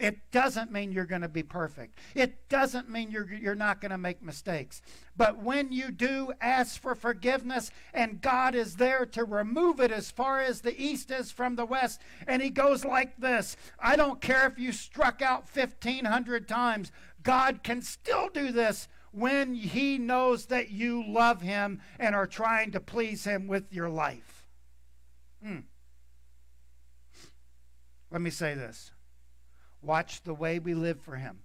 It 0.00 0.30
doesn't 0.30 0.72
mean 0.72 0.92
you're 0.92 1.04
going 1.04 1.20
to 1.20 1.28
be 1.28 1.42
perfect. 1.42 1.98
It 2.14 2.48
doesn't 2.48 2.88
mean 2.88 3.10
you're, 3.10 3.30
you're 3.30 3.54
not 3.54 3.82
going 3.82 3.90
to 3.90 3.98
make 3.98 4.22
mistakes. 4.22 4.80
But 5.14 5.42
when 5.42 5.72
you 5.72 5.90
do 5.90 6.32
ask 6.40 6.80
for 6.80 6.94
forgiveness, 6.94 7.70
and 7.92 8.22
God 8.22 8.54
is 8.54 8.76
there 8.76 9.04
to 9.04 9.24
remove 9.24 9.78
it 9.78 9.92
as 9.92 10.10
far 10.10 10.40
as 10.40 10.62
the 10.62 10.80
east 10.82 11.10
is 11.10 11.30
from 11.30 11.54
the 11.54 11.66
west, 11.66 12.00
and 12.26 12.40
He 12.40 12.48
goes 12.48 12.82
like 12.82 13.18
this 13.18 13.58
I 13.78 13.94
don't 13.94 14.22
care 14.22 14.46
if 14.46 14.58
you 14.58 14.72
struck 14.72 15.20
out 15.20 15.44
1,500 15.54 16.48
times, 16.48 16.90
God 17.22 17.62
can 17.62 17.82
still 17.82 18.30
do 18.32 18.52
this 18.52 18.88
when 19.12 19.52
He 19.52 19.98
knows 19.98 20.46
that 20.46 20.70
you 20.70 21.04
love 21.06 21.42
Him 21.42 21.82
and 21.98 22.14
are 22.14 22.26
trying 22.26 22.70
to 22.70 22.80
please 22.80 23.24
Him 23.24 23.46
with 23.46 23.70
your 23.70 23.90
life. 23.90 24.46
Mm. 25.46 25.64
Let 28.10 28.22
me 28.22 28.30
say 28.30 28.54
this 28.54 28.92
watch 29.82 30.22
the 30.22 30.34
way 30.34 30.58
we 30.58 30.74
live 30.74 31.00
for 31.00 31.16
Him. 31.16 31.40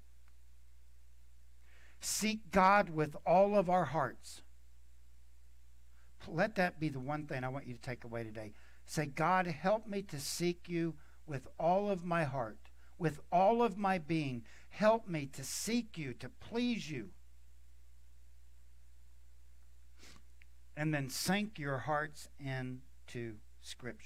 Seek 1.99 2.51
God 2.51 2.89
with 2.89 3.15
all 3.25 3.57
of 3.57 3.69
our 3.69 3.85
hearts. 3.85 4.41
Let 6.27 6.55
that 6.55 6.79
be 6.79 6.89
the 6.89 6.99
one 6.99 7.25
thing 7.25 7.43
I 7.43 7.49
want 7.49 7.67
you 7.67 7.73
to 7.73 7.81
take 7.81 8.03
away 8.03 8.23
today. 8.23 8.53
Say, 8.85 9.07
God, 9.07 9.47
help 9.47 9.87
me 9.87 10.01
to 10.03 10.19
seek 10.19 10.67
you 10.67 10.95
with 11.25 11.47
all 11.59 11.89
of 11.89 12.03
my 12.03 12.23
heart, 12.23 12.57
with 12.97 13.19
all 13.31 13.63
of 13.63 13.77
my 13.77 13.97
being. 13.97 14.43
Help 14.69 15.07
me 15.07 15.25
to 15.33 15.43
seek 15.43 15.97
you, 15.97 16.13
to 16.13 16.29
please 16.29 16.89
you. 16.89 17.09
And 20.77 20.93
then 20.93 21.09
sink 21.09 21.57
your 21.57 21.79
hearts 21.79 22.29
into 22.39 23.35
Scripture. 23.61 24.03